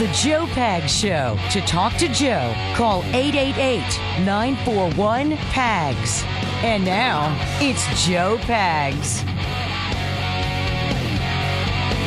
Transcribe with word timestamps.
the 0.00 0.06
Joe 0.14 0.46
Pags 0.46 0.88
Show. 0.88 1.38
To 1.50 1.60
talk 1.66 1.92
to 1.98 2.08
Joe, 2.08 2.54
call 2.74 3.02
888 3.12 4.24
941 4.24 5.36
PAGS. 5.36 6.24
And 6.64 6.86
now, 6.86 7.36
it's 7.60 7.84
Joe 8.06 8.38
Pags. 8.38 9.18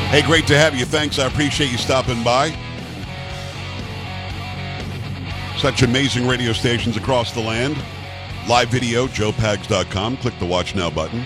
Hey, 0.10 0.24
great 0.24 0.48
to 0.48 0.58
have 0.58 0.74
you. 0.74 0.86
Thanks. 0.86 1.20
I 1.20 1.28
appreciate 1.28 1.72
you 1.72 1.78
stopping 1.78 2.24
by. 2.24 2.50
Such 5.60 5.84
amazing 5.84 6.28
radio 6.28 6.52
stations 6.52 6.98
across 6.98 7.32
the 7.32 7.42
land. 7.42 7.78
Live 8.50 8.70
video, 8.70 9.06
joepags.com. 9.06 10.18
Click 10.18 10.34
the 10.40 10.48
watch 10.48 10.74
now 10.74 10.90
button. 10.90 11.24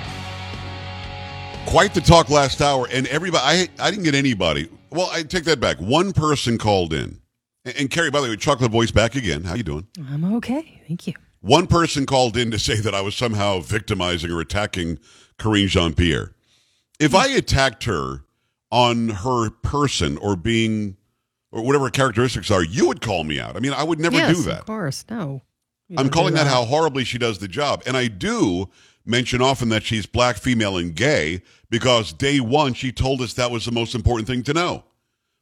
Quite 1.66 1.94
the 1.94 2.02
talk 2.02 2.30
last 2.30 2.62
hour, 2.62 2.90
and 2.92 3.08
everybody, 3.08 3.42
I, 3.46 3.70
I 3.80 3.90
didn't 3.90 4.04
get 4.04 4.16
anybody. 4.16 4.70
Well, 4.90 5.10
I 5.12 5.24
take 5.24 5.44
that 5.46 5.60
back. 5.60 5.78
One 5.78 6.14
person 6.14 6.58
called 6.58 6.94
in. 6.94 7.22
And, 7.66 7.90
Carrie, 7.90 8.12
by 8.12 8.22
the 8.22 8.30
way, 8.30 8.36
chocolate 8.38 8.72
voice 8.72 8.92
back 8.92 9.16
again. 9.16 9.44
How 9.44 9.56
you 9.56 9.64
doing? 9.64 9.88
I'm 10.10 10.36
okay. 10.36 10.82
Thank 10.88 11.08
you. 11.08 11.14
One 11.42 11.68
person 11.68 12.06
called 12.06 12.38
in 12.38 12.52
to 12.52 12.60
say 12.60 12.76
that 12.76 12.96
I 12.96 13.02
was 13.02 13.16
somehow 13.16 13.60
victimizing 13.60 14.32
or 14.32 14.40
attacking 14.40 15.00
Karine 15.38 15.68
Jean 15.68 15.94
Pierre. 15.94 16.34
If 17.00 17.14
I 17.14 17.28
attacked 17.28 17.84
her 17.84 18.24
on 18.72 19.10
her 19.10 19.50
person 19.50 20.18
or 20.18 20.36
being 20.36 20.98
or 21.52 21.62
whatever 21.62 21.90
characteristics 21.90 22.50
are, 22.52 22.64
you 22.64 22.88
would 22.88 23.02
call 23.02 23.24
me 23.24 23.40
out. 23.40 23.56
I 23.56 23.60
mean, 23.60 23.74
I 23.74 23.84
would 23.84 24.00
never 24.00 24.16
yes, 24.16 24.36
do 24.36 24.44
that. 24.44 24.62
Of 24.62 24.66
course, 24.66 25.06
no. 25.10 25.42
You 25.88 25.98
I'm 26.00 26.10
calling 26.10 26.34
that 26.34 26.48
how 26.48 26.66
horribly 26.66 27.04
she 27.06 27.18
does 27.18 27.40
the 27.40 27.48
job. 27.48 27.84
And 27.86 27.96
I 27.96 28.08
do 28.08 28.70
mention 29.08 29.42
often 29.42 29.70
that 29.70 29.84
she's 29.84 30.06
black, 30.06 30.38
female, 30.38 30.78
and 30.78 30.96
gay 30.96 31.42
because 31.70 32.14
day 32.14 32.40
one 32.40 32.74
she 32.74 32.92
told 32.92 33.22
us 33.22 33.34
that 33.34 33.52
was 33.52 33.66
the 33.66 33.72
most 33.72 33.96
important 33.96 34.28
thing 34.28 34.44
to 34.44 34.54
know. 34.54 34.84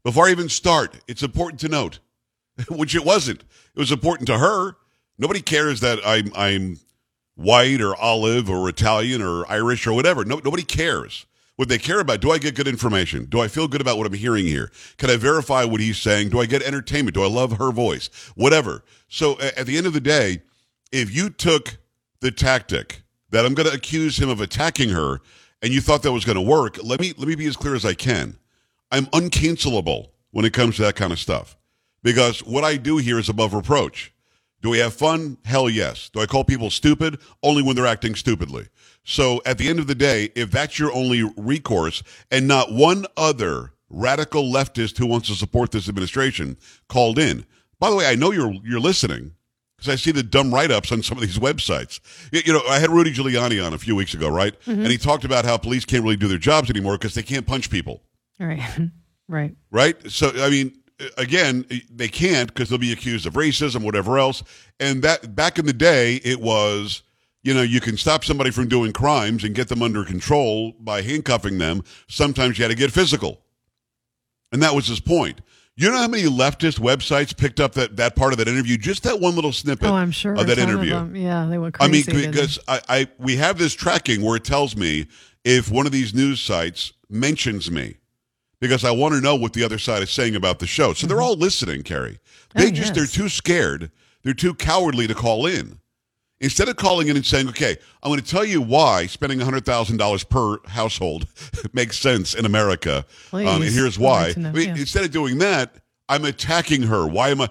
Before 0.03 0.27
I 0.27 0.31
even 0.31 0.49
start, 0.49 0.95
it's 1.07 1.23
important 1.23 1.59
to 1.61 1.69
note, 1.69 1.99
which 2.69 2.95
it 2.95 3.03
wasn't. 3.03 3.41
It 3.41 3.79
was 3.79 3.91
important 3.91 4.27
to 4.27 4.37
her. 4.37 4.75
Nobody 5.17 5.41
cares 5.41 5.79
that 5.81 5.99
I'm 6.05 6.31
I'm 6.35 6.79
white 7.35 7.81
or 7.81 7.95
olive 7.95 8.49
or 8.49 8.69
Italian 8.69 9.21
or 9.21 9.49
Irish 9.51 9.87
or 9.87 9.93
whatever. 9.93 10.23
No, 10.25 10.41
nobody 10.43 10.63
cares. 10.63 11.25
What 11.57 11.69
they 11.69 11.77
care 11.77 12.01
about, 12.01 12.19
do 12.19 12.31
I 12.31 12.37
get 12.37 12.55
good 12.55 12.67
information? 12.67 13.25
Do 13.25 13.39
I 13.39 13.47
feel 13.47 13.69
good 13.69 13.79
about 13.79 13.97
what 13.97 14.05
I'm 14.05 14.13
hearing 14.13 14.45
here? 14.45 14.71
Can 14.97 15.09
I 15.09 15.15
verify 15.15 15.63
what 15.63 15.79
he's 15.79 15.97
saying? 15.97 16.29
Do 16.29 16.41
I 16.41 16.45
get 16.45 16.61
entertainment? 16.61 17.15
Do 17.15 17.23
I 17.23 17.29
love 17.29 17.57
her 17.59 17.71
voice? 17.71 18.09
Whatever. 18.35 18.83
So 19.07 19.39
at 19.39 19.65
the 19.65 19.77
end 19.77 19.87
of 19.87 19.93
the 19.93 20.01
day, 20.01 20.41
if 20.91 21.15
you 21.15 21.29
took 21.29 21.77
the 22.19 22.29
tactic 22.29 23.03
that 23.29 23.45
I'm 23.45 23.53
going 23.53 23.69
to 23.69 23.75
accuse 23.75 24.17
him 24.17 24.29
of 24.29 24.41
attacking 24.41 24.89
her 24.89 25.19
and 25.61 25.73
you 25.73 25.81
thought 25.81 26.03
that 26.03 26.11
was 26.11 26.25
going 26.25 26.35
to 26.35 26.41
work, 26.41 26.77
let 26.83 26.99
me 26.99 27.13
let 27.17 27.27
me 27.27 27.35
be 27.35 27.47
as 27.47 27.57
clear 27.57 27.75
as 27.75 27.85
I 27.85 27.93
can. 27.93 28.37
I'm 28.91 29.05
uncancelable 29.07 30.09
when 30.31 30.45
it 30.45 30.53
comes 30.53 30.75
to 30.75 30.83
that 30.83 30.95
kind 30.95 31.11
of 31.11 31.19
stuff 31.19 31.57
because 32.03 32.43
what 32.43 32.63
I 32.63 32.77
do 32.77 32.97
here 32.97 33.17
is 33.17 33.29
above 33.29 33.53
reproach. 33.53 34.13
Do 34.61 34.69
we 34.69 34.79
have 34.79 34.93
fun? 34.93 35.37
Hell 35.45 35.69
yes. 35.69 36.09
Do 36.09 36.21
I 36.21 36.25
call 36.25 36.43
people 36.43 36.69
stupid? 36.69 37.19
Only 37.43 37.61
when 37.61 37.75
they're 37.75 37.85
acting 37.85 38.15
stupidly. 38.15 38.67
So 39.03 39.41
at 39.45 39.57
the 39.57 39.69
end 39.69 39.79
of 39.79 39.87
the 39.87 39.95
day, 39.95 40.29
if 40.35 40.49
that's 40.49 40.79
your 40.79 40.91
only 40.91 41.23
recourse 41.37 42.01
and 42.31 42.47
not 42.47 42.71
one 42.71 43.05
other 43.15 43.73
radical 43.89 44.43
leftist 44.43 44.97
who 44.97 45.05
wants 45.05 45.27
to 45.27 45.35
support 45.35 45.71
this 45.71 45.87
administration 45.87 46.57
called 46.89 47.19
in. 47.19 47.45
By 47.79 47.89
the 47.89 47.95
way, 47.95 48.07
I 48.07 48.15
know 48.15 48.31
you're 48.31 48.53
you're 48.63 48.79
listening 48.79 49.33
because 49.77 49.91
I 49.91 49.95
see 49.95 50.11
the 50.11 50.23
dumb 50.23 50.53
write-ups 50.53 50.91
on 50.91 51.03
some 51.03 51.17
of 51.17 51.23
these 51.23 51.37
websites. 51.37 51.99
You, 52.31 52.53
know, 52.53 52.61
I 52.69 52.79
had 52.79 52.89
Rudy 52.89 53.13
Giuliani 53.13 53.65
on 53.65 53.73
a 53.73 53.77
few 53.77 53.95
weeks 53.95 54.13
ago, 54.13 54.29
right? 54.29 54.59
Mm-hmm. 54.61 54.81
And 54.81 54.87
he 54.87 54.97
talked 54.97 55.25
about 55.25 55.45
how 55.45 55.57
police 55.57 55.85
can't 55.85 56.03
really 56.03 56.15
do 56.15 56.27
their 56.27 56.37
jobs 56.37 56.69
anymore 56.69 56.97
because 56.97 57.13
they 57.13 57.23
can't 57.23 57.45
punch 57.45 57.69
people 57.69 58.01
Right. 58.39 58.61
right. 59.27 59.55
right? 59.71 60.11
So 60.11 60.31
I 60.35 60.49
mean, 60.49 60.77
again, 61.17 61.65
they 61.91 62.07
can't 62.07 62.53
because 62.53 62.69
they'll 62.69 62.77
be 62.79 62.91
accused 62.91 63.25
of 63.25 63.33
racism, 63.33 63.83
whatever 63.83 64.17
else. 64.17 64.43
And 64.79 65.01
that 65.03 65.35
back 65.35 65.57
in 65.59 65.65
the 65.65 65.73
day, 65.73 66.15
it 66.23 66.41
was 66.41 67.03
you 67.43 67.53
know 67.53 67.61
you 67.61 67.79
can 67.79 67.97
stop 67.97 68.25
somebody 68.25 68.51
from 68.51 68.67
doing 68.67 68.93
crimes 68.93 69.43
and 69.43 69.55
get 69.55 69.67
them 69.67 69.81
under 69.81 70.03
control 70.03 70.73
by 70.79 71.01
handcuffing 71.01 71.57
them. 71.57 71.83
Sometimes 72.07 72.57
you 72.57 72.63
had 72.63 72.69
to 72.71 72.75
get 72.77 72.91
physical, 72.91 73.41
and 74.51 74.61
that 74.61 74.75
was 74.75 74.87
his 74.87 74.99
point. 74.99 75.41
You 75.77 75.91
know 75.91 75.97
how 75.97 76.07
many 76.07 76.23
leftist 76.23 76.79
websites 76.79 77.35
picked 77.35 77.59
up 77.59 77.73
that, 77.73 77.97
that 77.97 78.15
part 78.15 78.31
of 78.31 78.39
that 78.39 78.47
interview? 78.47 78.77
Just 78.77 79.03
that 79.03 79.19
one 79.19 79.35
little 79.35 79.51
snippet 79.51 79.89
Oh, 79.89 79.93
I'm 79.93 80.11
sure. 80.11 80.33
of 80.35 80.47
that 80.47 80.57
interview. 80.57 80.91
them, 80.91 81.15
yeah, 81.17 81.45
they 81.49 81.57
went 81.57 81.73
crazy. 81.73 81.89
I 81.89 81.91
mean, 81.91 82.03
crazy. 82.03 82.17
didn't 82.21 82.31
they? 82.35 82.41
because 82.41 82.59
I, 82.67 82.81
I 82.87 83.07
we 83.19 83.35
have 83.35 83.57
this 83.57 83.73
tracking 83.73 84.21
where 84.21 84.37
it 84.37 84.45
tells 84.45 84.77
me 84.77 85.07
if 85.43 85.69
one 85.69 85.85
of 85.85 85.91
these 85.91 86.13
news 86.13 86.39
sites 86.39 86.93
mentions 87.09 87.69
me 87.69 87.97
because 88.61 88.85
I 88.85 88.91
want 88.91 89.15
to 89.15 89.21
know 89.21 89.35
what 89.35 89.51
the 89.51 89.63
other 89.63 89.77
side 89.77 90.01
is 90.01 90.11
saying 90.11 90.35
about 90.37 90.59
the 90.59 90.67
show. 90.67 90.93
So 90.93 91.07
they're 91.07 91.17
mm-hmm. 91.17 91.25
all 91.25 91.35
listening, 91.35 91.83
Carrie. 91.83 92.19
They 92.55 92.67
Oh, 92.67 92.71
just 92.71 92.95
yes. 92.95 92.95
they're 92.95 93.23
too 93.23 93.27
scared. 93.29 93.91
They're 94.23 94.33
too 94.33 94.53
cowardly 94.53 95.07
to 95.07 95.13
call 95.13 95.45
in. 95.45 95.79
Instead 96.41 96.67
of 96.67 96.75
calling 96.75 97.07
in 97.07 97.15
and 97.15 97.25
saying, 97.25 97.47
"Okay, 97.49 97.77
I'm 98.03 98.09
going 98.11 98.21
to 98.21 98.25
tell 98.29 98.43
you 98.43 98.61
why 98.61 99.05
spending 99.05 99.39
$100,000 99.39 100.29
per 100.29 100.57
household 100.67 101.27
makes 101.73 101.97
sense 101.97 102.33
in 102.33 102.45
America, 102.45 103.05
um, 103.31 103.39
and 103.45 103.63
here's 103.63 103.97
why." 103.97 104.25
like 104.25 104.33
to 104.33 104.39
know, 104.41 104.49
I 104.49 104.51
mean, 104.53 104.67
yeah. 104.69 104.75
Instead 104.75 105.05
of 105.05 105.11
doing 105.11 105.37
that, 105.37 105.75
I'm 106.09 106.25
attacking 106.25 106.83
her. 106.83 107.07
Why 107.07 107.29
am 107.29 107.41
I, 107.41 107.49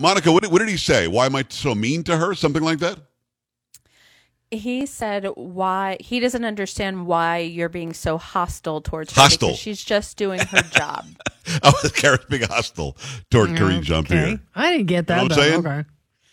Monica? 0.00 0.30
What 0.30 0.44
did, 0.44 0.52
what 0.52 0.60
did 0.60 0.68
he 0.68 0.76
say? 0.76 1.08
Why 1.08 1.26
am 1.26 1.34
I 1.34 1.44
so 1.48 1.74
mean 1.74 2.04
to 2.04 2.16
her? 2.16 2.34
Something 2.34 2.62
like 2.62 2.78
that. 2.78 2.98
He 4.52 4.84
said 4.86 5.26
why 5.36 5.96
he 6.00 6.18
doesn't 6.18 6.44
understand 6.44 7.06
why 7.06 7.38
you're 7.38 7.68
being 7.68 7.92
so 7.92 8.18
hostile 8.18 8.80
towards 8.80 9.12
her 9.14 9.20
Hostile. 9.22 9.50
because 9.50 9.60
she's 9.60 9.82
just 9.84 10.16
doing 10.16 10.40
her 10.40 10.62
job. 10.70 11.04
Oh, 11.62 11.72
Karen's 11.94 12.24
being 12.24 12.42
hostile 12.42 12.96
toward 13.30 13.50
Karine 13.50 13.82
Jean 13.82 14.04
Pierre. 14.04 14.26
Okay. 14.26 14.38
I 14.56 14.72
didn't 14.72 14.86
get 14.88 15.06
that. 15.06 15.16
know 15.18 15.22
what 15.24 15.32
I'm 15.32 15.38
saying? 15.38 15.66
Okay. 15.66 15.88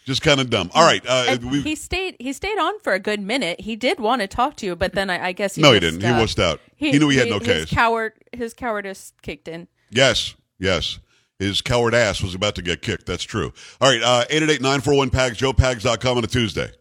Just 0.08 0.22
kind 0.22 0.40
of 0.40 0.50
dumb. 0.50 0.72
All 0.74 0.86
right. 0.86 1.04
Uh, 1.06 1.38
we, 1.44 1.60
he 1.60 1.76
stayed 1.76 2.16
he 2.18 2.32
stayed 2.32 2.58
on 2.58 2.80
for 2.80 2.94
a 2.94 3.00
good 3.00 3.20
minute. 3.20 3.60
He 3.60 3.76
did 3.76 4.00
want 4.00 4.22
to 4.22 4.28
talk 4.28 4.56
to 4.56 4.66
you, 4.66 4.74
but 4.74 4.94
then 4.94 5.10
I, 5.10 5.28
I 5.28 5.32
guess 5.34 5.56
he 5.56 5.62
no, 5.62 5.74
he 5.74 5.82
didn't. 5.82 6.00
He 6.00 6.08
uh, 6.08 6.18
wussed 6.18 6.42
out. 6.42 6.62
He, 6.78 6.98
knew 6.98 7.10
he 7.10 7.18
had 7.18 7.28
no 7.28 7.40
case. 7.40 7.48
his 7.48 7.66
case. 7.66 7.74
Coward 7.74 8.14
his 8.32 8.54
cowardice 8.54 9.12
kicked 9.22 9.50
in. 9.50 9.68
yes, 9.90 10.36
yes. 10.60 11.00
His 11.40 11.62
coward 11.62 11.94
ass 11.94 12.24
was 12.24 12.34
about 12.34 12.56
to 12.56 12.62
get 12.62 12.82
kicked. 12.82 13.06
That's 13.06 13.26
true. 13.26 13.52
All 13.82 13.90
right. 13.92 14.02
Uh, 14.02 14.26
888-941-PAGS, 14.32 15.38
joepags.com 15.38 16.18
on 16.18 16.24
a 16.24 16.28
Tuesday. 16.28 16.72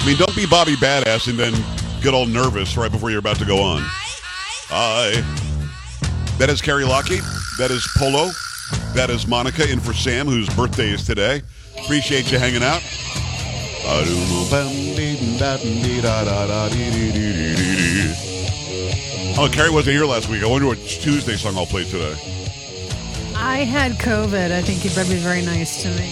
I 0.00 0.02
mean, 0.04 0.16
don't 0.16 0.34
be 0.34 0.46
Bobby 0.46 0.74
Badass 0.76 1.28
and 1.28 1.38
then 1.38 1.52
get 2.02 2.14
all 2.14 2.26
nervous 2.26 2.76
right 2.76 2.90
before 2.90 3.10
you're 3.10 3.20
about 3.20 3.36
to 3.36 3.44
go 3.44 3.58
on. 3.62 3.82
Hi. 4.70 5.22
That 6.38 6.50
is 6.50 6.60
Carrie 6.60 6.84
Lockheed. 6.84 7.22
That 7.58 7.70
is 7.70 7.86
Polo. 7.96 8.30
That 8.94 9.10
is 9.10 9.26
Monica 9.26 9.70
in 9.70 9.80
for 9.80 9.92
Sam, 9.92 10.26
whose 10.26 10.48
birthday 10.54 10.90
is 10.90 11.04
today. 11.04 11.42
Appreciate 11.78 12.32
you 12.32 12.38
hanging 12.38 12.62
out. 12.62 12.82
Oh, 19.38 19.50
Carrie 19.52 19.70
wasn't 19.70 19.94
here 19.94 20.06
last 20.06 20.28
week. 20.28 20.42
I 20.42 20.46
wonder 20.46 20.66
what 20.66 20.78
Tuesday 20.78 21.36
song 21.36 21.56
I'll 21.56 21.66
play 21.66 21.84
today. 21.84 22.12
I 23.36 23.58
had 23.58 23.92
COVID. 23.92 24.50
I 24.50 24.62
think 24.62 24.82
you'd 24.82 24.94
better 24.94 25.10
be 25.10 25.18
very 25.18 25.42
nice 25.42 25.82
to 25.82 25.90
me. 25.90 26.08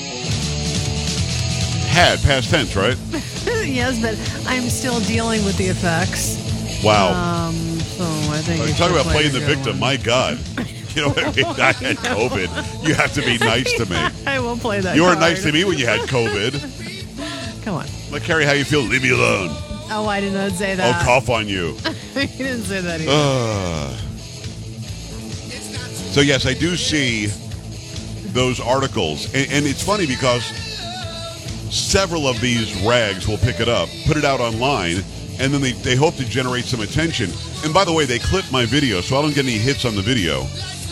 Had, 1.88 2.20
past 2.20 2.50
tense, 2.50 2.76
right? 2.76 2.96
yes, 3.66 3.98
but 4.00 4.16
I'm 4.46 4.68
still 4.68 5.00
dealing 5.00 5.44
with 5.44 5.56
the 5.56 5.66
effects. 5.68 6.36
Wow. 6.84 7.12
Um, 7.48 7.54
so 7.80 8.04
I 8.04 8.38
think. 8.42 8.60
You 8.60 8.74
talk 8.74 8.88
should 8.88 8.90
about 8.92 9.04
play 9.04 9.28
playing 9.28 9.32
the 9.32 9.40
victim. 9.40 9.80
one. 9.80 9.80
My 9.80 9.96
God. 9.96 10.38
You 10.96 11.02
know 11.02 11.08
what 11.08 11.24
I 11.24 11.32
mean? 11.32 11.44
I 11.46 11.72
had 11.72 11.96
COVID. 11.96 12.86
You 12.86 12.94
have 12.94 13.12
to 13.14 13.20
be 13.22 13.36
nice 13.44 13.72
to 13.78 13.86
me. 13.86 13.96
I 14.28 14.38
will 14.38 14.56
play 14.56 14.80
that. 14.80 14.94
You 14.94 15.02
were 15.02 15.08
card. 15.08 15.20
nice 15.20 15.42
to 15.42 15.50
me 15.50 15.64
when 15.64 15.76
you 15.76 15.86
had 15.86 16.00
COVID. 16.08 17.64
Come 17.64 17.74
on. 17.74 17.86
Like, 18.12 18.22
Carrie, 18.22 18.44
how 18.44 18.52
you 18.52 18.64
feel? 18.64 18.82
Leave 18.82 19.02
me 19.02 19.10
alone. 19.10 19.48
Oh, 19.90 20.06
I 20.08 20.20
did 20.20 20.32
not 20.32 20.52
say 20.52 20.76
that. 20.76 20.94
I'll 20.94 21.04
cough 21.04 21.28
on 21.30 21.48
you. 21.48 21.76
I 21.84 22.26
didn't 22.26 22.62
say 22.62 22.80
that 22.80 23.00
either. 23.00 23.10
Uh, 23.10 23.90
so 26.12 26.20
yes, 26.20 26.46
I 26.46 26.54
do 26.54 26.76
see 26.76 27.26
those 28.32 28.60
articles, 28.60 29.26
and, 29.34 29.50
and 29.50 29.66
it's 29.66 29.82
funny 29.82 30.06
because 30.06 30.44
several 31.74 32.28
of 32.28 32.40
these 32.40 32.72
rags 32.84 33.26
will 33.26 33.38
pick 33.38 33.58
it 33.58 33.68
up, 33.68 33.88
put 34.06 34.16
it 34.16 34.24
out 34.24 34.40
online, 34.40 34.98
and 35.40 35.52
then 35.52 35.60
they, 35.60 35.72
they 35.72 35.96
hope 35.96 36.14
to 36.16 36.24
generate 36.24 36.64
some 36.64 36.80
attention. 36.80 37.30
And 37.64 37.74
by 37.74 37.84
the 37.84 37.92
way, 37.92 38.04
they 38.04 38.18
clip 38.20 38.44
my 38.52 38.64
video, 38.64 39.00
so 39.00 39.18
I 39.18 39.22
don't 39.22 39.34
get 39.34 39.44
any 39.44 39.58
hits 39.58 39.84
on 39.84 39.96
the 39.96 40.02
video. 40.02 40.46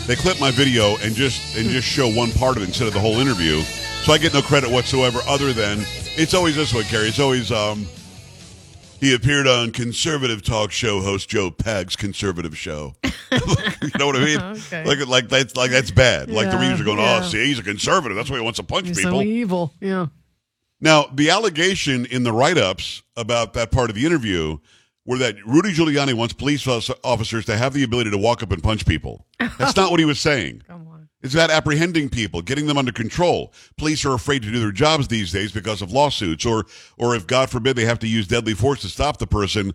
They 0.07 0.15
clip 0.15 0.39
my 0.39 0.51
video 0.51 0.97
and 0.97 1.15
just 1.15 1.55
and 1.57 1.69
just 1.69 1.87
show 1.87 2.09
one 2.09 2.31
part 2.31 2.57
of 2.57 2.63
it 2.63 2.67
instead 2.67 2.87
of 2.87 2.93
the 2.93 2.99
whole 2.99 3.19
interview. 3.19 3.61
So 4.03 4.11
I 4.11 4.17
get 4.17 4.33
no 4.33 4.41
credit 4.41 4.69
whatsoever 4.69 5.19
other 5.27 5.53
than 5.53 5.79
it's 6.17 6.33
always 6.33 6.55
this 6.57 6.73
way, 6.73 6.83
Carrie. 6.83 7.07
It's 7.07 7.19
always 7.19 7.51
um 7.51 7.85
he 8.99 9.13
appeared 9.13 9.47
on 9.47 9.71
conservative 9.71 10.41
talk 10.43 10.71
show 10.71 10.99
host 11.01 11.29
Joe 11.29 11.51
Pag's 11.51 11.95
conservative 11.95 12.57
show. 12.57 12.95
you 13.03 13.89
know 13.97 14.07
what 14.07 14.17
I 14.17 14.25
mean? 14.25 14.41
Okay. 14.41 14.83
Like 14.83 15.07
like 15.07 15.29
that's 15.29 15.55
like 15.55 15.71
that's 15.71 15.91
bad. 15.91 16.29
like 16.29 16.47
the 16.49 16.57
Yeah, 16.57 16.61
readers 16.63 16.81
are 16.81 16.83
going, 16.83 16.97
yeah. 16.99 17.21
Oh, 17.23 17.27
see, 17.27 17.45
he's 17.45 17.59
a 17.59 17.63
conservative. 17.63 18.17
That's 18.17 18.29
why 18.29 18.37
he 18.37 18.43
wants 18.43 18.57
to 18.59 18.63
punch 18.63 18.87
He's 18.87 18.97
people. 18.97 19.19
so 19.19 19.21
evil. 19.21 19.73
Yeah. 19.79 20.07
Now, 20.81 21.05
the 21.13 21.29
allegation 21.29 22.05
in 22.05 22.23
the 22.23 22.33
write 22.33 22.57
ups 22.57 23.03
about 23.15 23.53
that 23.53 23.71
part 23.71 23.89
of 23.89 23.95
the 23.95 24.05
interview 24.05 24.57
were 25.05 25.17
that 25.17 25.35
Rudy 25.45 25.73
Giuliani 25.73 26.13
wants 26.13 26.33
police 26.33 26.67
officers 26.67 27.45
to 27.45 27.57
have 27.57 27.73
the 27.73 27.83
ability 27.83 28.11
to 28.11 28.17
walk 28.17 28.41
up 28.41 28.51
and 28.51 28.63
punch 28.63 28.85
people. 28.85 29.25
That's 29.57 29.75
not 29.75 29.91
what 29.91 29.99
he 29.99 30.05
was 30.05 30.19
saying. 30.19 30.63
Come 30.67 30.87
on. 30.87 30.93
It's 31.21 31.33
about 31.33 31.51
apprehending 31.51 32.09
people, 32.09 32.41
getting 32.41 32.67
them 32.67 32.77
under 32.77 32.91
control. 32.91 33.53
Police 33.77 34.03
are 34.03 34.13
afraid 34.13 34.43
to 34.43 34.51
do 34.51 34.59
their 34.59 34.73
jobs 34.73 35.07
these 35.07 35.31
days 35.31 35.53
because 35.53 35.81
of 35.81 35.89
lawsuits, 35.89 36.45
or, 36.45 36.65
or 36.97 37.15
if 37.15 37.25
God 37.25 37.49
forbid 37.49 37.77
they 37.77 37.85
have 37.85 37.99
to 37.99 38.07
use 38.07 38.27
deadly 38.27 38.53
force 38.53 38.81
to 38.81 38.89
stop 38.89 39.17
the 39.17 39.27
person, 39.27 39.73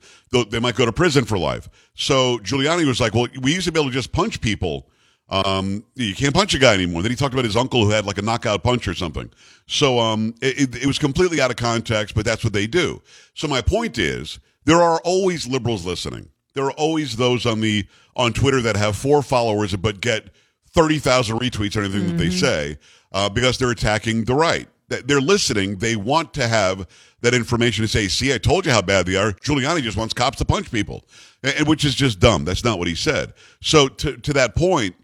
they 0.50 0.60
might 0.60 0.76
go 0.76 0.84
to 0.84 0.92
prison 0.92 1.24
for 1.24 1.38
life. 1.38 1.68
So 1.94 2.38
Giuliani 2.40 2.86
was 2.86 3.00
like, 3.00 3.14
"Well, 3.14 3.28
we 3.40 3.54
used 3.54 3.66
to 3.66 3.72
be 3.72 3.80
able 3.80 3.88
to 3.88 3.94
just 3.94 4.12
punch 4.12 4.42
people. 4.42 4.90
Um, 5.30 5.84
you 5.94 6.14
can't 6.14 6.34
punch 6.34 6.52
a 6.52 6.58
guy 6.58 6.74
anymore." 6.74 7.00
Then 7.00 7.12
he 7.12 7.16
talked 7.16 7.32
about 7.32 7.46
his 7.46 7.56
uncle 7.56 7.82
who 7.82 7.90
had 7.90 8.04
like 8.04 8.18
a 8.18 8.22
knockout 8.22 8.62
punch 8.62 8.86
or 8.86 8.92
something. 8.92 9.30
So 9.66 9.98
um, 9.98 10.34
it, 10.42 10.60
it, 10.74 10.82
it 10.82 10.86
was 10.86 10.98
completely 10.98 11.40
out 11.40 11.50
of 11.50 11.56
context, 11.56 12.14
but 12.14 12.26
that's 12.26 12.44
what 12.44 12.52
they 12.52 12.66
do. 12.66 13.00
So 13.32 13.48
my 13.48 13.62
point 13.62 13.96
is, 13.96 14.38
there 14.68 14.82
are 14.82 15.00
always 15.02 15.46
liberals 15.46 15.86
listening. 15.86 16.28
There 16.54 16.64
are 16.64 16.72
always 16.72 17.16
those 17.16 17.46
on 17.46 17.60
the 17.60 17.86
on 18.14 18.34
Twitter 18.34 18.60
that 18.62 18.76
have 18.76 18.96
four 18.96 19.22
followers 19.22 19.74
but 19.76 20.00
get 20.00 20.28
thirty 20.70 20.98
thousand 20.98 21.38
retweets 21.38 21.74
or 21.76 21.80
anything 21.80 22.06
that 22.06 22.18
they 22.18 22.30
say 22.30 22.78
uh, 23.12 23.28
because 23.30 23.56
they're 23.58 23.70
attacking 23.70 24.24
the 24.24 24.34
right. 24.34 24.68
They're 24.88 25.20
listening. 25.20 25.76
They 25.78 25.96
want 25.96 26.34
to 26.34 26.48
have 26.48 26.86
that 27.20 27.34
information 27.34 27.82
to 27.82 27.88
say, 27.88 28.08
"See, 28.08 28.32
I 28.34 28.38
told 28.38 28.66
you 28.66 28.72
how 28.72 28.82
bad 28.82 29.06
they 29.06 29.16
are." 29.16 29.32
Giuliani 29.32 29.82
just 29.82 29.96
wants 29.96 30.12
cops 30.14 30.38
to 30.38 30.44
punch 30.44 30.70
people, 30.70 31.04
and, 31.42 31.54
and- 31.56 31.68
which 31.68 31.84
is 31.84 31.94
just 31.94 32.20
dumb. 32.20 32.44
That's 32.44 32.64
not 32.64 32.78
what 32.78 32.88
he 32.88 32.94
said. 32.94 33.32
So 33.62 33.88
to 33.88 34.16
to 34.18 34.32
that 34.34 34.54
point, 34.54 34.96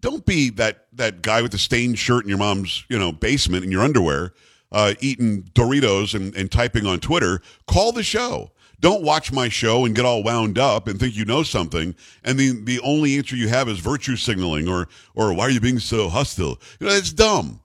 don't 0.00 0.24
be 0.26 0.50
that 0.50 0.86
that 0.92 1.22
guy 1.22 1.42
with 1.42 1.52
the 1.52 1.58
stained 1.58 1.98
shirt 1.98 2.24
in 2.24 2.28
your 2.28 2.38
mom's 2.38 2.84
you 2.88 2.98
know 2.98 3.12
basement 3.12 3.64
in 3.64 3.70
your 3.70 3.82
underwear 3.82 4.32
uh, 4.72 4.94
eating 5.00 5.42
doritos 5.54 6.14
and, 6.14 6.34
and 6.36 6.50
typing 6.50 6.86
on 6.86 7.00
twitter 7.00 7.40
call 7.66 7.92
the 7.92 8.02
show 8.02 8.50
don't 8.80 9.02
watch 9.02 9.30
my 9.32 9.48
show 9.48 9.84
and 9.84 9.94
get 9.94 10.04
all 10.04 10.22
wound 10.22 10.58
up 10.58 10.88
and 10.88 10.98
think 10.98 11.14
you 11.14 11.24
know 11.24 11.42
something 11.42 11.94
and 12.24 12.38
the 12.38 12.60
the 12.64 12.80
only 12.80 13.16
answer 13.16 13.36
you 13.36 13.48
have 13.48 13.68
is 13.68 13.78
virtue 13.78 14.16
signaling 14.16 14.68
or 14.68 14.88
or 15.14 15.32
why 15.32 15.44
are 15.44 15.50
you 15.50 15.60
being 15.60 15.78
so 15.78 16.08
hostile 16.08 16.58
you 16.80 16.86
know 16.86 16.92
it's 16.92 17.12
dumb 17.12 17.60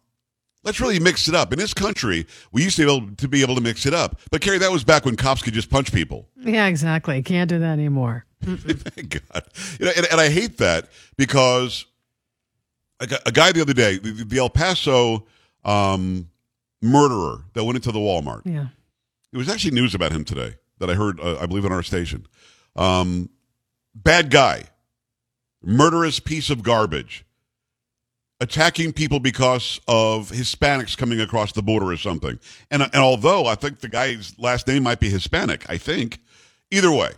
let's 0.63 0.79
really 0.79 1.00
mix 1.00 1.27
it 1.27 1.35
up 1.35 1.53
in 1.53 1.59
this 1.59 1.73
country 1.73 2.25
we 2.51 2.63
used 2.63 2.75
to 2.75 2.85
be 2.85 2.91
able 2.94 3.15
to 3.15 3.27
be 3.27 3.41
able 3.41 3.56
to 3.56 3.62
mix 3.62 3.85
it 3.85 3.94
up 3.94 4.19
but 4.31 4.41
Carrie, 4.41 4.57
that 4.59 4.71
was 4.71 4.83
back 4.83 5.06
when 5.06 5.15
cops 5.15 5.41
could 5.41 5.53
just 5.53 5.69
punch 5.69 5.91
people 5.94 6.27
Yeah, 6.38 6.67
exactly. 6.67 7.21
Can't 7.23 7.50
do 7.50 7.59
that 7.59 7.73
anymore. 7.73 8.25
Thank 8.44 9.21
God. 9.31 9.44
You 9.79 9.85
know, 9.88 9.91
and, 9.97 10.06
and 10.12 10.21
I 10.21 10.29
hate 10.29 10.57
that 10.59 10.89
because 11.17 11.85
a, 13.00 13.07
a 13.25 13.31
guy 13.31 13.51
the 13.51 13.62
other 13.62 13.73
day, 13.73 13.97
the, 13.97 14.12
the 14.12 14.38
El 14.38 14.50
Paso 14.50 15.25
um, 15.63 16.29
murderer 16.81 17.45
that 17.53 17.63
went 17.63 17.75
into 17.77 17.91
the 17.91 18.00
Walmart. 18.00 18.41
Yeah. 18.45 18.67
It 19.33 19.38
was 19.38 19.50
actually 19.50 19.71
news 19.71 19.95
about 19.95 20.12
him 20.12 20.23
today 20.23 20.56
that 20.80 20.89
I 20.89 20.94
heard, 20.94 21.19
uh, 21.19 21.38
I 21.39 21.45
believe, 21.45 21.66
on 21.66 21.72
our 21.72 21.83
station. 21.83 22.27
Um, 22.75 23.30
bad 23.94 24.30
guy, 24.30 24.63
murderous 25.63 26.19
piece 26.19 26.50
of 26.50 26.63
garbage, 26.63 27.25
attacking 28.39 28.94
people 28.94 29.19
because 29.19 29.80
of 29.88 30.30
Hispanics 30.30 30.98
coming 30.98 31.22
across 31.22 31.54
the 31.54 31.63
border 31.63 31.88
or 31.88 31.98
something. 31.98 32.39
And, 32.69 32.81
and 32.81 32.95
although 32.95 33.45
I 33.45 33.56
think 33.56 33.80
the 33.80 33.89
guy's 33.89 34.38
last 34.38 34.68
name 34.68 34.83
might 34.83 35.00
be 35.00 35.10
Hispanic, 35.10 35.69
I 35.69 35.77
think, 35.77 36.19
either 36.72 36.92
way, 36.92 37.12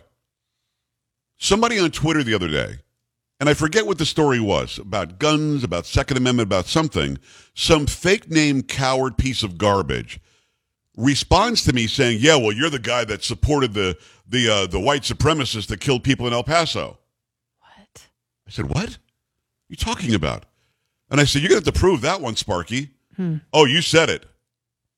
somebody 1.38 1.78
on 1.78 1.90
Twitter 1.90 2.22
the 2.22 2.34
other 2.34 2.48
day, 2.48 2.76
and 3.40 3.48
I 3.48 3.54
forget 3.54 3.86
what 3.86 3.98
the 3.98 4.06
story 4.06 4.40
was 4.40 4.78
about 4.78 5.18
guns, 5.18 5.62
about 5.62 5.86
Second 5.86 6.16
Amendment, 6.16 6.48
about 6.48 6.66
something, 6.66 7.18
some 7.54 7.86
fake 7.86 8.28
name 8.30 8.62
coward 8.62 9.16
piece 9.16 9.42
of 9.42 9.58
garbage 9.58 10.20
responds 10.98 11.64
to 11.64 11.72
me 11.72 11.86
saying, 11.86 12.18
"Yeah, 12.20 12.36
well, 12.36 12.52
you're 12.52 12.68
the 12.68 12.78
guy 12.78 13.04
that 13.04 13.24
supported 13.24 13.72
the 13.72 13.96
the 14.28 14.48
uh, 14.48 14.66
the 14.66 14.80
white 14.80 15.02
supremacists 15.02 15.68
that 15.68 15.80
killed 15.80 16.04
people 16.04 16.26
in 16.26 16.32
El 16.32 16.44
Paso." 16.44 16.98
What? 17.60 18.08
I 18.46 18.50
said, 18.50 18.66
"What? 18.66 18.90
are 18.90 19.70
you 19.70 19.76
talking 19.76 20.14
about?" 20.14 20.44
And 21.10 21.20
I 21.20 21.24
said, 21.24 21.40
"You're 21.40 21.50
going 21.50 21.62
to 21.62 21.66
have 21.66 21.74
to 21.74 21.80
prove 21.80 22.02
that 22.02 22.20
one, 22.20 22.36
Sparky." 22.36 22.90
Oh, 23.52 23.64
you 23.64 23.80
said 23.80 24.10
it. 24.10 24.26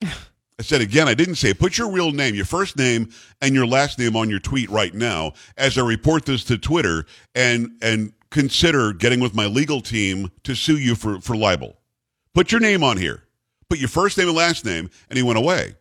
I 0.02 0.62
said 0.62 0.82
again, 0.82 1.08
I 1.08 1.14
didn't 1.14 1.36
say 1.36 1.50
it. 1.50 1.58
Put 1.58 1.78
your 1.78 1.90
real 1.90 2.12
name, 2.12 2.34
your 2.34 2.44
first 2.44 2.76
name, 2.76 3.08
and 3.40 3.54
your 3.54 3.66
last 3.66 3.98
name 3.98 4.14
on 4.14 4.28
your 4.28 4.40
tweet 4.40 4.68
right 4.68 4.92
now 4.92 5.32
as 5.56 5.78
I 5.78 5.82
report 5.82 6.26
this 6.26 6.44
to 6.44 6.58
Twitter 6.58 7.06
and 7.34 7.70
and 7.80 8.12
consider 8.30 8.92
getting 8.92 9.20
with 9.20 9.34
my 9.34 9.46
legal 9.46 9.80
team 9.80 10.30
to 10.44 10.54
sue 10.54 10.76
you 10.76 10.94
for, 10.94 11.20
for 11.20 11.36
libel. 11.36 11.78
Put 12.34 12.52
your 12.52 12.60
name 12.60 12.84
on 12.84 12.96
here. 12.96 13.24
Put 13.68 13.78
your 13.78 13.88
first 13.88 14.18
name 14.18 14.28
and 14.28 14.36
last 14.36 14.64
name, 14.64 14.90
and 15.08 15.16
he 15.16 15.22
went 15.22 15.38
away. 15.38 15.76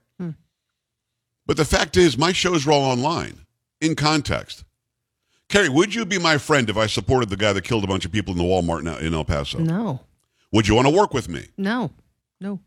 But 1.50 1.58
the 1.58 1.66
fact 1.66 1.98
is, 1.98 2.16
my 2.16 2.32
shows 2.32 2.68
are 2.68 2.72
all 2.72 2.84
online, 2.84 3.44
in 3.82 3.96
context. 3.96 4.64
Carrie, 5.48 5.68
would 5.68 5.96
you 5.96 6.06
be 6.06 6.20
my 6.20 6.38
friend 6.38 6.70
if 6.70 6.78
I 6.78 6.86
supported 6.86 7.30
the 7.30 7.38
guy 7.38 7.54
that 7.54 7.64
killed 7.64 7.84
a 7.84 7.88
bunch 7.88 8.06
of 8.06 8.12
people 8.12 8.34
in 8.34 8.38
the 8.38 8.44
Walmart 8.44 8.82
in- 8.82 9.08
in 9.08 9.16
El 9.16 9.26
Paso? 9.26 9.58
No. 9.58 10.02
Would 10.52 10.68
you 10.68 10.76
want 10.76 10.86
to 10.88 10.94
work 10.94 11.12
with 11.12 11.28
me? 11.28 11.48
No. 11.58 11.92
No. 12.40 12.60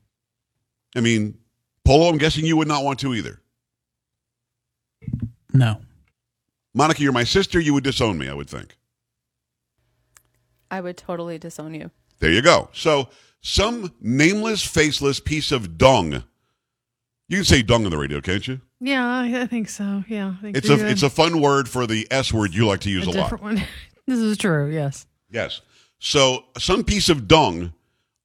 I 0.97 1.01
mean, 1.01 1.39
Polo, 1.85 2.09
I'm 2.09 2.19
guessing 2.19 2.45
you 2.45 2.57
would 2.57 2.67
not 2.67 2.83
want 2.83 2.99
to 2.99 3.15
either. 3.15 3.41
No. 5.53 5.81
Monica, 6.75 7.05
you're 7.05 7.13
my 7.13 7.23
sister. 7.23 7.61
You 7.61 7.75
would 7.75 7.85
disown 7.85 8.19
me, 8.19 8.29
I 8.29 8.35
would 8.35 8.51
think. 8.51 8.77
I 10.73 10.81
would 10.81 10.97
totally 10.97 11.39
disown 11.39 11.75
you. 11.75 11.93
There 12.19 12.33
you 12.33 12.43
go. 12.43 12.69
So, 12.73 13.11
some 13.43 13.93
nameless, 14.01 14.65
faceless 14.65 15.21
piece 15.21 15.53
of 15.53 15.79
dung. 15.79 16.25
You 17.29 17.39
can 17.39 17.45
say 17.45 17.63
dung 17.63 17.85
on 17.85 17.93
the 17.93 17.97
radio, 17.97 18.21
can't 18.21 18.49
you? 18.49 18.61
Yeah, 18.85 19.07
I 19.07 19.43
I 19.43 19.47
think 19.47 19.69
so. 19.69 20.03
Yeah. 20.09 20.35
I 20.39 20.43
think 20.43 20.57
It's 20.57 20.69
a 20.69 20.89
it's 20.89 21.05
a 21.05 21.11
fun 21.11 21.41
word 21.41 21.69
for 21.69 21.87
the 21.87 22.07
S 22.11 22.33
word 22.33 22.53
you 22.53 22.67
like 22.67 22.81
to 22.81 22.91
use 22.91 23.07
a 23.07 23.11
a, 23.11 23.13
lot. 23.13 23.23
different 23.23 23.45
one. 23.45 23.63
this 24.07 24.19
is 24.19 24.37
true. 24.37 24.67
Yes. 24.69 25.07
Yes. 25.31 25.61
So 26.01 26.45
some 26.59 26.83
piece 26.83 27.09
of 27.09 27.29
dung 27.29 27.73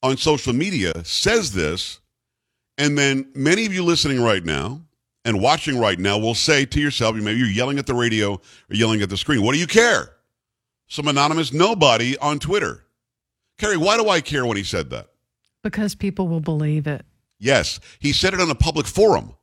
on 0.02 0.18
social 0.18 0.54
media 0.54 1.06
says 1.06 1.54
this, 1.54 2.00
and 2.78 2.98
then 2.98 3.30
many 3.36 3.68
of 3.68 3.74
you 3.74 3.84
listening 3.84 4.20
right 4.20 4.44
now 4.44 4.82
and 5.24 5.40
watching 5.40 5.78
right 5.80 6.00
now 6.00 6.18
will 6.18 6.34
say 6.34 6.66
to 6.66 6.80
yourself, 6.82 7.16
maybe 7.16 7.38
you're 7.38 7.48
yelling 7.48 7.78
at 7.78 7.86
the 7.86 7.94
radio 7.94 8.34
or 8.34 8.42
yelling 8.72 9.02
at 9.04 9.12
the 9.12 9.18
screen, 9.18 9.44
what 9.44 9.54
do 9.54 9.60
you 9.60 9.68
care? 9.68 10.10
Some 10.88 11.08
anonymous 11.08 11.54
nobody 11.54 12.18
on 12.18 12.40
Twitter. 12.40 12.86
Carrie, 13.60 13.78
why 13.78 13.98
do 13.98 14.10
I 14.10 14.22
care 14.22 14.46
when 14.46 14.58
he 14.58 14.64
said 14.64 14.90
that? 14.90 15.10
Because 15.62 15.94
people 15.94 16.28
will 16.28 16.40
believe 16.40 16.88
it. 16.88 17.06
Yes, 17.40 17.80
he 18.00 18.12
said 18.12 18.34
it 18.34 18.42
on 18.42 18.50
a 18.50 18.56
public 18.56 18.88
forum. 18.88 19.34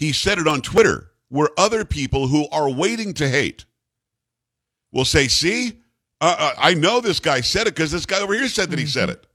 He 0.00 0.14
said 0.14 0.38
it 0.38 0.48
on 0.48 0.62
Twitter, 0.62 1.10
where 1.28 1.50
other 1.58 1.84
people 1.84 2.28
who 2.28 2.48
are 2.48 2.70
waiting 2.70 3.12
to 3.14 3.28
hate 3.28 3.66
will 4.92 5.04
say, 5.04 5.28
See, 5.28 5.78
uh, 6.22 6.36
uh, 6.38 6.54
I 6.56 6.72
know 6.72 7.02
this 7.02 7.20
guy 7.20 7.42
said 7.42 7.66
it 7.66 7.74
because 7.74 7.92
this 7.92 8.06
guy 8.06 8.18
over 8.20 8.32
here 8.32 8.48
said 8.48 8.70
that 8.70 8.78
he 8.78 8.86
said 8.86 9.10
it. 9.10 9.26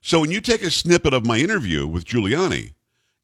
So 0.00 0.20
when 0.20 0.32
you 0.32 0.40
take 0.40 0.62
a 0.64 0.72
snippet 0.72 1.14
of 1.14 1.24
my 1.24 1.38
interview 1.38 1.86
with 1.86 2.04
Giuliani 2.04 2.74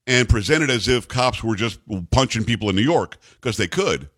and 0.06 0.28
present 0.28 0.62
it 0.62 0.70
as 0.70 0.86
if 0.86 1.08
cops 1.08 1.42
were 1.42 1.56
just 1.56 1.80
punching 2.12 2.44
people 2.44 2.70
in 2.70 2.76
New 2.76 2.82
York 2.82 3.16
because 3.40 3.56
they 3.56 3.66
could, 3.66 4.08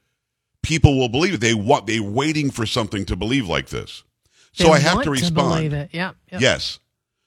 people 0.62 0.98
will 0.98 1.08
believe 1.08 1.32
it. 1.32 1.40
They 1.40 1.54
want, 1.54 1.86
they're 1.86 2.02
waiting 2.02 2.50
for 2.50 2.66
something 2.66 3.06
to 3.06 3.16
believe 3.16 3.48
like 3.48 3.70
this. 3.70 4.02
So 4.52 4.64
They 4.64 4.70
I 4.72 4.78
have 4.80 5.02
to 5.04 5.10
respond. 5.10 5.34
believe 5.34 5.72
it. 5.72 5.90
Yep. 5.94 6.16
yep. 6.30 6.40
Yes. 6.42 6.78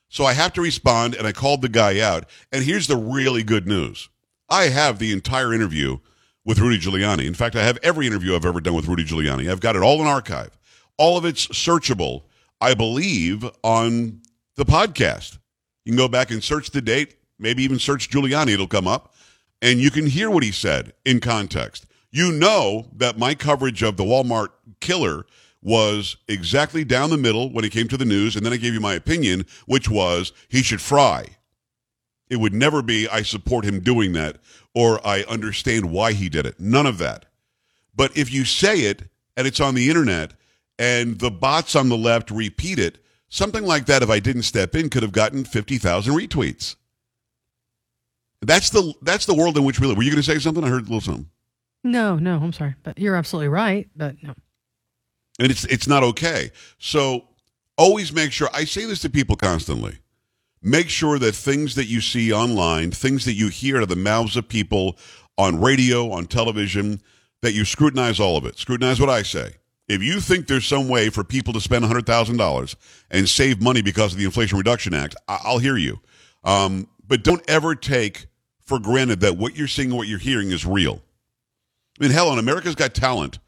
So 0.09 0.25
I 0.25 0.33
have 0.33 0.53
to 0.53 0.61
respond, 0.61 1.15
and 1.15 1.25
I 1.25 1.31
called 1.31 1.63
the 1.63 1.69
guy 1.69 2.01
out. 2.01 2.25
And 2.51 2.63
here's 2.63 2.85
the 2.85 2.95
really 2.97 3.41
good 3.41 3.67
news 3.67 4.09
I 4.49 4.69
have 4.69 4.99
the 4.99 5.11
entire 5.11 5.53
interview 5.53 5.97
with 6.45 6.59
Rudy 6.59 6.79
Giuliani. 6.79 7.25
In 7.25 7.33
fact, 7.33 7.55
I 7.55 7.63
have 7.63 7.77
every 7.83 8.07
interview 8.07 8.35
I've 8.35 8.45
ever 8.45 8.61
done 8.61 8.73
with 8.73 8.87
Rudy 8.87 9.03
Giuliani. 9.03 9.51
I've 9.51 9.59
got 9.59 9.75
it 9.75 9.81
all 9.81 9.99
in 9.99 10.07
archive. 10.07 10.57
All 10.97 11.17
of 11.17 11.25
it's 11.25 11.47
searchable, 11.47 12.23
I 12.61 12.73
believe, 12.73 13.45
on 13.63 14.21
the 14.55 14.65
podcast. 14.65 15.37
You 15.83 15.91
can 15.91 15.97
go 15.97 16.07
back 16.07 16.31
and 16.31 16.43
search 16.43 16.71
the 16.71 16.81
date, 16.81 17.15
maybe 17.37 17.63
even 17.63 17.79
search 17.79 18.09
Giuliani, 18.09 18.53
it'll 18.53 18.67
come 18.67 18.87
up, 18.87 19.13
and 19.61 19.79
you 19.79 19.91
can 19.91 20.07
hear 20.07 20.29
what 20.29 20.43
he 20.43 20.51
said 20.51 20.93
in 21.05 21.19
context. 21.19 21.85
You 22.11 22.31
know 22.31 22.87
that 22.95 23.17
my 23.19 23.35
coverage 23.35 23.83
of 23.83 23.97
the 23.97 24.03
Walmart 24.03 24.49
killer 24.79 25.25
was 25.61 26.17
exactly 26.27 26.83
down 26.83 27.09
the 27.09 27.17
middle 27.17 27.51
when 27.51 27.65
it 27.65 27.71
came 27.71 27.87
to 27.89 27.97
the 27.97 28.05
news, 28.05 28.35
and 28.35 28.45
then 28.45 28.53
I 28.53 28.57
gave 28.57 28.73
you 28.73 28.79
my 28.79 28.93
opinion, 28.93 29.45
which 29.65 29.89
was 29.89 30.31
he 30.47 30.63
should 30.63 30.81
fry. 30.81 31.36
It 32.29 32.37
would 32.37 32.53
never 32.53 32.81
be, 32.81 33.07
I 33.07 33.21
support 33.21 33.63
him 33.65 33.79
doing 33.79 34.13
that 34.13 34.37
or 34.73 35.05
I 35.05 35.23
understand 35.23 35.91
why 35.91 36.13
he 36.13 36.29
did 36.29 36.45
it. 36.45 36.59
None 36.59 36.85
of 36.85 36.99
that. 36.99 37.25
But 37.95 38.15
if 38.15 38.31
you 38.31 38.45
say 38.45 38.81
it 38.81 39.09
and 39.35 39.47
it's 39.47 39.59
on 39.59 39.73
the 39.73 39.89
internet 39.89 40.33
and 40.77 41.17
the 41.19 41.31
bots 41.31 41.75
on 41.75 41.89
the 41.89 41.97
left 41.97 42.29
repeat 42.29 42.77
it, 42.77 42.99
something 43.27 43.63
like 43.63 43.87
that, 43.87 44.03
if 44.03 44.09
I 44.09 44.19
didn't 44.19 44.43
step 44.43 44.75
in, 44.75 44.89
could 44.89 45.01
have 45.01 45.11
gotten 45.11 45.45
50,000 45.45 46.13
retweets. 46.13 46.75
That's 48.41 48.69
the 48.69 48.93
that's 49.01 49.25
the 49.25 49.33
world 49.33 49.57
in 49.57 49.63
which 49.63 49.79
we 49.79 49.87
live. 49.87 49.97
Were 49.97 50.03
you 50.03 50.11
going 50.11 50.21
to 50.21 50.31
say 50.31 50.37
something? 50.37 50.63
I 50.63 50.69
heard 50.69 50.81
a 50.81 50.83
little 50.83 51.01
something. 51.01 51.29
No, 51.83 52.17
no, 52.17 52.37
I'm 52.37 52.53
sorry, 52.53 52.75
but 52.83 52.99
you're 52.99 53.15
absolutely 53.15 53.49
right. 53.49 53.89
But 53.95 54.21
no, 54.21 54.35
and 55.39 55.49
it's 55.49 55.65
it's 55.65 55.87
not 55.87 56.03
okay. 56.03 56.51
So 56.77 57.29
always 57.79 58.13
make 58.13 58.31
sure. 58.31 58.47
I 58.53 58.65
say 58.65 58.85
this 58.85 58.99
to 58.99 59.09
people 59.09 59.35
constantly. 59.35 59.97
Make 60.67 60.89
sure 60.89 61.17
that 61.17 61.33
things 61.33 61.75
that 61.75 61.85
you 61.85 62.01
see 62.01 62.33
online, 62.33 62.91
things 62.91 63.23
that 63.23 63.35
you 63.35 63.47
hear 63.47 63.77
out 63.77 63.83
of 63.83 63.89
the 63.89 63.95
mouths 63.95 64.35
of 64.35 64.49
people 64.49 64.97
on 65.37 65.61
radio, 65.61 66.11
on 66.11 66.25
television, 66.25 67.01
that 67.41 67.53
you 67.53 67.63
scrutinize 67.63 68.19
all 68.19 68.35
of 68.35 68.45
it. 68.45 68.57
Scrutinize 68.57 68.99
what 68.99 69.09
I 69.09 69.21
say. 69.21 69.53
If 69.87 70.03
you 70.03 70.19
think 70.19 70.45
there's 70.47 70.65
some 70.65 70.89
way 70.89 71.09
for 71.09 71.23
people 71.23 71.53
to 71.53 71.61
spend 71.61 71.85
$100,000 71.85 72.75
and 73.09 73.29
save 73.29 73.61
money 73.61 73.81
because 73.81 74.11
of 74.11 74.19
the 74.19 74.25
Inflation 74.25 74.57
Reduction 74.57 74.93
Act, 74.93 75.15
I- 75.29 75.39
will 75.45 75.59
hear 75.59 75.77
you. 75.77 76.01
Um, 76.43 76.89
but 77.07 77.23
don't 77.23 77.49
ever 77.49 77.73
take 77.73 78.27
for 78.59 78.77
granted 78.77 79.21
that 79.21 79.37
what 79.37 79.55
you're 79.55 79.69
seeing 79.69 79.91
and 79.91 79.97
what 79.97 80.09
you're 80.09 80.19
hearing 80.19 80.51
is 80.51 80.65
real. 80.65 81.01
I 81.97 82.03
mean, 82.03 82.11
hell, 82.11 82.27
on 82.27 82.39
America's 82.39 82.75
Got 82.75 82.93
Talent, 82.93 83.39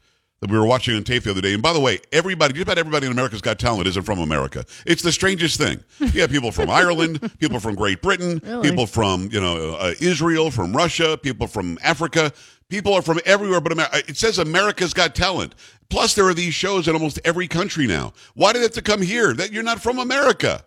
we 0.48 0.56
were 0.58 0.64
watching 0.64 0.96
on 0.96 1.04
tape 1.04 1.24
the 1.24 1.30
other 1.32 1.42
day. 1.42 1.52
And 1.52 1.62
by 1.62 1.74
the 1.74 1.80
way, 1.80 1.98
everybody, 2.12 2.54
just 2.54 2.62
about 2.62 2.78
everybody 2.78 3.04
in 3.06 3.12
America's 3.12 3.42
Got 3.42 3.58
Talent 3.58 3.86
isn't 3.88 4.04
from 4.04 4.18
America. 4.20 4.64
It's 4.86 5.02
the 5.02 5.12
strangest 5.12 5.58
thing. 5.58 5.84
You 6.14 6.22
have 6.22 6.30
people 6.30 6.50
from 6.50 6.70
Ireland, 6.70 7.30
people 7.38 7.60
from 7.60 7.74
Great 7.74 8.00
Britain, 8.02 8.40
Really? 8.44 8.68
people 8.70 8.86
from 8.86 9.28
you 9.30 9.40
know 9.40 9.74
uh, 9.76 9.92
Israel, 10.00 10.50
from 10.50 10.74
Russia, 10.74 11.18
people 11.22 11.46
from 11.46 11.78
Africa. 11.82 12.32
People 12.70 12.94
are 12.94 13.02
from 13.02 13.20
everywhere 13.26 13.60
but 13.60 13.72
America. 13.72 13.98
It 14.08 14.16
says 14.16 14.38
America's 14.38 14.94
Got 14.94 15.14
Talent. 15.14 15.54
Plus, 15.90 16.14
there 16.14 16.24
are 16.26 16.34
these 16.34 16.54
shows 16.54 16.88
in 16.88 16.94
almost 16.94 17.18
every 17.24 17.48
country 17.48 17.86
now. 17.86 18.12
Why 18.34 18.52
did 18.52 18.60
it 18.60 18.62
have 18.62 18.72
to 18.72 18.82
come 18.82 19.02
here? 19.02 19.34
That 19.34 19.52
you're 19.52 19.62
not 19.64 19.82
from 19.82 19.98
America. 19.98 20.64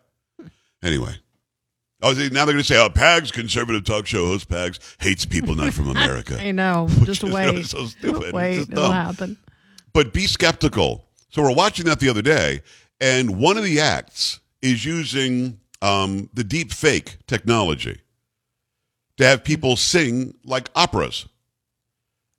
Anyway. 0.84 1.16
Oh, 2.02 2.12
now 2.12 2.14
they're 2.44 2.46
going 2.48 2.58
to 2.58 2.64
say, 2.66 2.78
"Oh, 2.78 2.90
Pags, 2.90 3.32
conservative 3.32 3.86
talk 3.86 4.06
show 4.06 4.26
host 4.28 4.50
Pags, 4.50 4.80
hates 5.02 5.26
people 5.26 5.56
not 5.56 5.74
from 5.74 5.88
America." 5.98 6.38
I 6.40 6.52
know. 6.52 6.88
Just 7.04 7.24
wait. 7.24 7.66
so 7.66 7.86
stupid. 7.86 8.34
Wait, 8.34 8.60
it'll 8.70 8.92
happen. 8.92 9.38
But 9.94 10.14
be 10.14 10.28
skeptical. 10.28 11.06
So 11.30 11.42
we're 11.42 11.54
watching 11.56 11.86
that 11.86 12.00
the 12.00 12.10
other 12.10 12.22
day, 12.22 12.62
and 13.00 13.40
one 13.40 13.58
of 13.58 13.64
the 13.64 13.80
acts 13.80 14.40
is 14.62 14.86
using 14.86 15.60
um, 15.82 16.30
the 16.34 16.44
deep 16.44 16.72
fake 16.72 17.18
technology 17.28 18.00
to 19.18 19.26
have 19.26 19.44
people 19.44 19.76
sing 19.76 20.34
like 20.44 20.70
operas. 20.76 21.28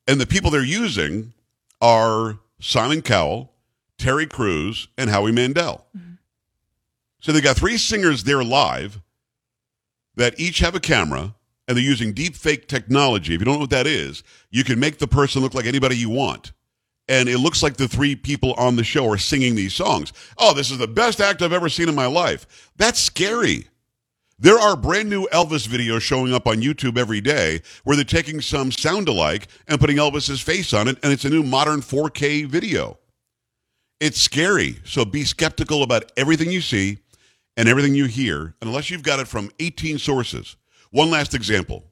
And 0.06 0.20
the 0.20 0.26
people 0.26 0.50
they're 0.50 0.62
using 0.64 1.32
are 1.80 2.38
Simon 2.60 3.02
Cowell, 3.02 3.52
Terry 3.98 4.26
Crews, 4.26 4.88
and 4.98 5.10
Howie 5.10 5.32
Mandel. 5.32 5.86
So 7.20 7.32
they 7.32 7.40
got 7.40 7.56
three 7.56 7.78
singers 7.78 8.24
there 8.24 8.44
live 8.44 9.00
that 10.16 10.38
each 10.38 10.58
have 10.58 10.74
a 10.74 10.80
camera 10.80 11.34
and 11.66 11.76
they're 11.76 11.84
using 11.84 12.12
deep 12.12 12.36
fake 12.36 12.68
technology. 12.68 13.34
If 13.34 13.40
you 13.40 13.46
don't 13.46 13.54
know 13.54 13.60
what 13.60 13.70
that 13.70 13.86
is, 13.86 14.22
you 14.50 14.64
can 14.64 14.78
make 14.78 14.98
the 14.98 15.06
person 15.06 15.40
look 15.40 15.54
like 15.54 15.64
anybody 15.64 15.96
you 15.96 16.10
want. 16.10 16.52
And 17.08 17.28
it 17.28 17.38
looks 17.38 17.62
like 17.62 17.76
the 17.76 17.88
three 17.88 18.16
people 18.16 18.54
on 18.54 18.76
the 18.76 18.84
show 18.84 19.10
are 19.10 19.18
singing 19.18 19.54
these 19.54 19.74
songs. 19.74 20.12
Oh, 20.38 20.54
this 20.54 20.70
is 20.70 20.78
the 20.78 20.88
best 20.88 21.20
act 21.20 21.42
I've 21.42 21.52
ever 21.52 21.68
seen 21.68 21.88
in 21.88 21.94
my 21.94 22.06
life. 22.06 22.70
That's 22.76 22.98
scary. 22.98 23.68
There 24.38 24.58
are 24.58 24.76
brand 24.76 25.10
new 25.10 25.28
Elvis 25.32 25.68
videos 25.68 26.00
showing 26.00 26.34
up 26.34 26.46
on 26.46 26.56
YouTube 26.56 26.98
every 26.98 27.20
day 27.20 27.60
where 27.84 27.94
they're 27.94 28.04
taking 28.04 28.40
some 28.40 28.72
sound 28.72 29.08
alike 29.08 29.48
and 29.68 29.78
putting 29.78 29.98
Elvis's 29.98 30.40
face 30.40 30.72
on 30.72 30.88
it, 30.88 30.98
and 31.02 31.12
it's 31.12 31.24
a 31.24 31.30
new 31.30 31.42
modern 31.42 31.80
4K 31.80 32.46
video. 32.46 32.98
It's 34.00 34.20
scary. 34.20 34.80
So 34.84 35.04
be 35.04 35.24
skeptical 35.24 35.82
about 35.82 36.10
everything 36.16 36.50
you 36.50 36.60
see 36.60 36.98
and 37.56 37.68
everything 37.68 37.94
you 37.94 38.06
hear, 38.06 38.54
unless 38.60 38.90
you've 38.90 39.04
got 39.04 39.20
it 39.20 39.28
from 39.28 39.50
18 39.60 39.98
sources. 39.98 40.56
One 40.90 41.10
last 41.10 41.34
example. 41.34 41.84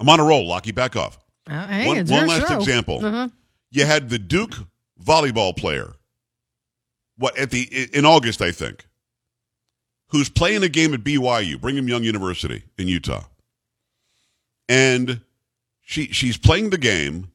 I'm 0.00 0.08
on 0.08 0.20
a 0.20 0.24
roll, 0.24 0.46
Lockie, 0.46 0.72
back 0.72 0.96
off. 0.96 1.18
Uh, 1.48 1.66
hey, 1.66 1.86
one 1.86 2.06
one 2.06 2.26
last 2.28 2.48
show. 2.48 2.56
example. 2.56 3.04
Uh-huh. 3.04 3.28
You 3.70 3.84
had 3.84 4.08
the 4.08 4.18
Duke 4.18 4.54
volleyball 5.02 5.56
player, 5.56 5.94
what 7.16 7.36
at 7.38 7.50
the 7.50 7.88
in 7.92 8.04
August, 8.04 8.40
I 8.40 8.50
think, 8.50 8.86
who's 10.08 10.28
playing 10.30 10.62
a 10.62 10.68
game 10.68 10.94
at 10.94 11.00
BYU, 11.00 11.60
Brigham 11.60 11.88
Young 11.88 12.02
University 12.02 12.64
in 12.78 12.88
Utah, 12.88 13.24
and 14.68 15.20
she 15.82 16.06
she's 16.06 16.36
playing 16.38 16.70
the 16.70 16.78
game. 16.78 17.30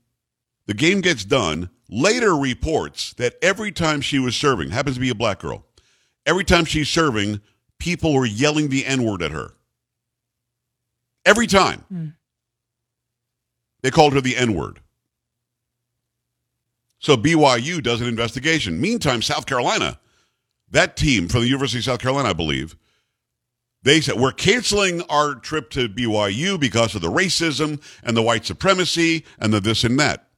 The 0.66 0.74
game 0.74 1.02
gets 1.02 1.26
done. 1.26 1.70
Later 1.90 2.36
reports 2.36 3.14
that 3.16 3.36
every 3.42 3.72
time 3.72 4.02
she 4.02 4.18
was 4.18 4.36
serving, 4.36 4.72
happens 4.72 4.96
to 4.96 5.02
be 5.02 5.10
a 5.10 5.16
black 5.16 5.40
girl, 5.40 5.66
every 6.26 6.44
time 6.44 6.66
she's 6.66 6.90
serving, 6.90 7.42
people 7.78 8.14
were 8.14 8.26
yelling 8.26 8.70
the 8.70 8.86
N 8.86 9.04
word 9.04 9.22
at 9.22 9.32
her. 9.32 9.52
Every 11.26 11.48
time. 11.48 11.84
Hmm. 11.90 12.08
They 13.82 13.92
called 13.92 14.14
her 14.14 14.22
the 14.22 14.38
N 14.38 14.54
word. 14.56 14.80
So 17.04 17.18
BYU 17.18 17.84
does 17.84 18.00
an 18.00 18.08
investigation. 18.08 18.80
Meantime, 18.80 19.22
South 19.22 19.46
Carolina, 19.46 20.00
that 20.72 20.96
team 20.96 21.28
from 21.28 21.42
the 21.42 21.48
University 21.48 21.80
of 21.80 21.84
South 21.84 22.00
Carolina, 22.00 22.30
I 22.30 22.34
believe, 22.34 22.78
they 23.84 24.00
said, 24.00 24.18
We're 24.18 24.32
canceling 24.32 25.02
our 25.10 25.36
trip 25.36 25.70
to 25.72 25.90
BYU 25.90 26.58
because 26.58 26.96
of 26.96 27.02
the 27.02 27.12
racism 27.12 27.84
and 28.04 28.16
the 28.16 28.22
white 28.22 28.46
supremacy 28.46 29.26
and 29.38 29.54
the 29.54 29.60
this 29.60 29.84
and 29.84 30.00
that. 30.00 30.30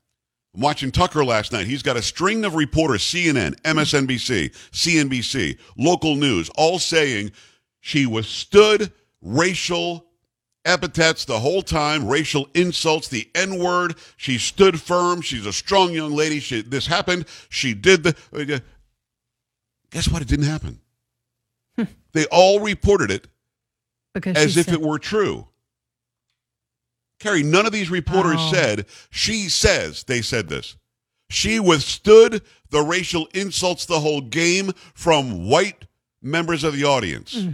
I'm 0.55 0.61
watching 0.61 0.89
Tucker 0.89 1.23
last 1.23 1.51
night. 1.51 1.67
He's 1.67 1.83
got 1.83 1.97
a 1.97 2.01
string 2.01 2.43
of 2.43 2.55
reporters, 2.55 3.03
CNN, 3.03 3.61
MSNBC, 3.61 4.51
CNBC, 4.71 5.59
local 5.77 6.15
news, 6.15 6.49
all 6.55 6.79
saying 6.79 7.31
she 7.79 8.07
withstood 8.07 8.91
racial 9.21 10.07
epithets 10.65 11.25
the 11.25 11.39
whole 11.39 11.61
time, 11.61 12.07
racial 12.07 12.49
insults, 12.53 13.07
the 13.07 13.29
N 13.35 13.57
word. 13.59 13.95
She 14.17 14.37
stood 14.37 14.81
firm. 14.81 15.21
She's 15.21 15.45
a 15.45 15.53
strong 15.53 15.93
young 15.93 16.11
lady. 16.13 16.39
She, 16.39 16.61
this 16.61 16.87
happened. 16.87 17.25
She 17.49 17.73
did 17.73 18.03
the. 18.03 18.61
guess 19.91 20.09
what? 20.09 20.21
It 20.21 20.27
didn't 20.27 20.45
happen. 20.45 20.79
Hmm. 21.77 21.83
they 22.13 22.25
all 22.27 22.59
reported 22.61 23.11
it 23.11 23.27
Because 24.13 24.37
as 24.37 24.57
if 24.57 24.65
said- 24.65 24.75
it 24.75 24.81
were 24.81 24.99
true. 24.99 25.47
Carrie, 27.19 27.43
none 27.43 27.65
of 27.65 27.71
these 27.71 27.89
reporters 27.89 28.37
Oh. 28.37 28.51
said, 28.51 28.85
she 29.09 29.47
says 29.49 30.03
they 30.03 30.21
said 30.21 30.49
this. 30.49 30.75
She 31.29 31.59
withstood 31.59 32.41
the 32.69 32.81
racial 32.81 33.27
insults 33.33 33.85
the 33.85 33.99
whole 34.01 34.21
game 34.21 34.71
from 34.93 35.49
white 35.49 35.85
members 36.21 36.63
of 36.63 36.73
the 36.75 36.83
audience 36.83 37.33
hmm. 37.33 37.51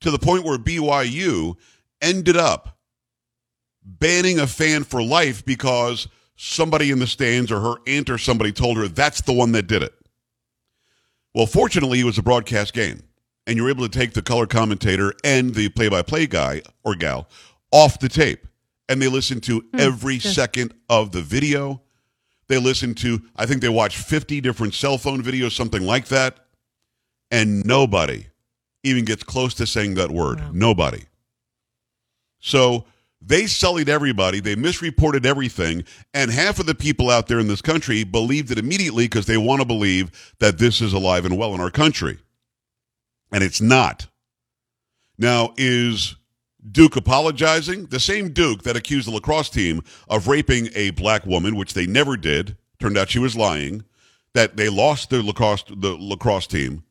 to 0.00 0.10
the 0.10 0.18
point 0.18 0.44
where 0.44 0.58
BYU 0.58 1.56
ended 2.00 2.36
up 2.36 2.78
banning 3.84 4.40
a 4.40 4.46
fan 4.46 4.84
for 4.84 5.02
life 5.02 5.44
because 5.44 6.08
somebody 6.36 6.90
in 6.90 6.98
the 6.98 7.06
stands 7.06 7.52
or 7.52 7.60
her 7.60 7.74
aunt 7.86 8.10
or 8.10 8.18
somebody 8.18 8.52
told 8.52 8.76
her 8.76 8.88
that's 8.88 9.20
the 9.22 9.32
one 9.32 9.52
that 9.52 9.66
did 9.66 9.82
it. 9.82 9.94
Well, 11.34 11.46
fortunately, 11.46 12.00
it 12.00 12.04
was 12.04 12.18
a 12.18 12.22
broadcast 12.22 12.74
game, 12.74 13.02
and 13.46 13.56
you're 13.56 13.68
able 13.68 13.88
to 13.88 13.98
take 13.98 14.12
the 14.12 14.22
color 14.22 14.46
commentator 14.46 15.12
and 15.24 15.54
the 15.54 15.68
play 15.68 15.88
by 15.88 16.02
play 16.02 16.26
guy 16.26 16.62
or 16.84 16.94
gal 16.94 17.28
off 17.72 17.98
the 17.98 18.08
tape, 18.08 18.46
and 18.88 19.02
they 19.02 19.08
listen 19.08 19.40
to 19.40 19.60
hmm, 19.60 19.80
every 19.80 20.18
second 20.20 20.74
of 20.88 21.10
the 21.10 21.22
video. 21.22 21.80
They 22.46 22.58
listen 22.58 22.94
to, 22.96 23.22
I 23.36 23.46
think 23.46 23.62
they 23.62 23.68
watched 23.68 23.96
50 23.96 24.40
different 24.42 24.74
cell 24.74 24.98
phone 24.98 25.22
videos, 25.22 25.52
something 25.52 25.82
like 25.82 26.06
that, 26.08 26.38
and 27.30 27.64
nobody 27.64 28.26
even 28.84 29.04
gets 29.04 29.24
close 29.24 29.54
to 29.54 29.66
saying 29.66 29.94
that 29.94 30.10
word. 30.10 30.54
Nobody. 30.54 31.04
So 32.44 32.84
they 33.22 33.46
sullied 33.46 33.88
everybody. 33.88 34.38
They 34.38 34.54
misreported 34.54 35.24
everything. 35.24 35.84
And 36.12 36.30
half 36.30 36.60
of 36.60 36.66
the 36.66 36.74
people 36.74 37.08
out 37.08 37.26
there 37.26 37.38
in 37.38 37.48
this 37.48 37.62
country 37.62 38.04
believed 38.04 38.50
it 38.50 38.58
immediately 38.58 39.06
because 39.06 39.24
they 39.24 39.38
want 39.38 39.62
to 39.62 39.66
believe 39.66 40.34
that 40.40 40.58
this 40.58 40.82
is 40.82 40.92
alive 40.92 41.24
and 41.24 41.38
well 41.38 41.54
in 41.54 41.60
our 41.62 41.70
country. 41.70 42.18
And 43.32 43.42
it's 43.42 43.62
not. 43.62 44.08
Now, 45.16 45.54
is 45.56 46.16
Duke 46.70 46.96
apologizing? 46.96 47.86
The 47.86 47.98
same 47.98 48.30
Duke 48.32 48.62
that 48.64 48.76
accused 48.76 49.08
the 49.08 49.12
lacrosse 49.12 49.48
team 49.48 49.80
of 50.06 50.28
raping 50.28 50.68
a 50.74 50.90
black 50.90 51.24
woman, 51.24 51.56
which 51.56 51.72
they 51.72 51.86
never 51.86 52.18
did. 52.18 52.58
Turned 52.78 52.98
out 52.98 53.08
she 53.08 53.18
was 53.18 53.34
lying. 53.34 53.84
That 54.34 54.58
they 54.58 54.68
lost 54.68 55.08
the 55.08 55.22
lacrosse 55.22 55.64
the 55.68 55.96
lacrosse 55.98 56.48
team, 56.48 56.82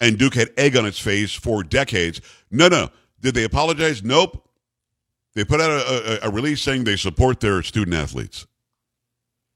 and 0.00 0.18
Duke 0.18 0.34
had 0.34 0.50
egg 0.56 0.74
on 0.74 0.86
its 0.86 0.98
face 0.98 1.34
for 1.34 1.62
decades. 1.62 2.22
No, 2.50 2.66
no. 2.68 2.88
Did 3.20 3.34
they 3.34 3.44
apologize? 3.44 4.02
Nope. 4.02 4.47
They 5.34 5.44
put 5.44 5.60
out 5.60 5.70
a, 5.70 6.24
a, 6.24 6.28
a 6.28 6.30
release 6.30 6.62
saying 6.62 6.84
they 6.84 6.96
support 6.96 7.40
their 7.40 7.62
student 7.62 7.96
athletes. 7.96 8.46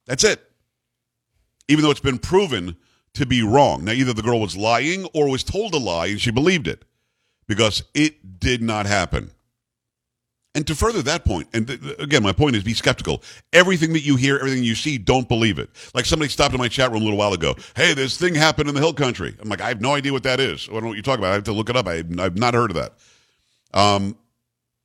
That's 0.07 0.25
it. 0.25 0.43
Even 1.69 1.85
though 1.85 1.91
it's 1.91 2.01
been 2.01 2.19
proven 2.19 2.77
to 3.15 3.27
be 3.27 3.43
wrong. 3.43 3.85
Now, 3.85 3.93
either 3.93 4.13
the 4.13 4.23
girl 4.23 4.41
was 4.41 4.57
lying 4.57 5.07
or 5.15 5.29
was 5.29 5.45
told 5.45 5.75
a 5.75 5.79
lie 5.79 6.07
and 6.07 6.21
she 6.21 6.31
believed 6.31 6.67
it 6.67 6.85
because 7.47 7.85
it 7.95 8.41
did 8.41 8.63
not 8.63 8.87
happen. 8.87 9.31
And 10.55 10.67
to 10.67 10.75
further 10.75 11.01
that 11.03 11.25
point, 11.25 11.49
and 11.55 11.67
th- 11.67 11.81
again, 11.99 12.23
my 12.23 12.33
point 12.33 12.57
is 12.57 12.63
be 12.63 12.75
skeptical. 12.75 13.23
Everything 13.55 13.95
that 13.95 14.03
you 14.03 14.17
hear, 14.17 14.37
everything 14.37 14.63
you 14.63 14.75
see, 14.75 14.99
don't 14.99 15.27
believe 15.27 15.59
it. 15.59 15.71
Like 15.95 16.05
somebody 16.05 16.29
stopped 16.29 16.53
in 16.53 16.59
my 16.59 16.69
chat 16.69 16.91
room 16.91 17.01
a 17.01 17.05
little 17.05 17.19
while 17.19 17.33
ago. 17.33 17.55
Hey, 17.75 17.95
this 17.95 18.19
thing 18.19 18.35
happened 18.35 18.69
in 18.69 18.75
the 18.75 18.81
Hill 18.81 18.93
Country. 18.93 19.35
I'm 19.41 19.49
like, 19.49 19.63
I 19.63 19.69
have 19.69 19.81
no 19.81 19.95
idea 19.95 20.13
what 20.13 20.25
that 20.25 20.41
is. 20.41 20.69
I 20.69 20.73
don't 20.75 20.83
know 20.83 20.89
what 20.89 20.95
you're 20.95 21.03
talking 21.03 21.21
about. 21.21 21.31
I 21.31 21.35
have 21.35 21.45
to 21.45 21.53
look 21.53 21.71
it 21.71 21.77
up. 21.77 21.87
I, 21.87 22.03
I've 22.19 22.37
not 22.37 22.53
heard 22.53 22.71
of 22.71 22.77
that. 22.77 22.93
Um, 23.73 24.17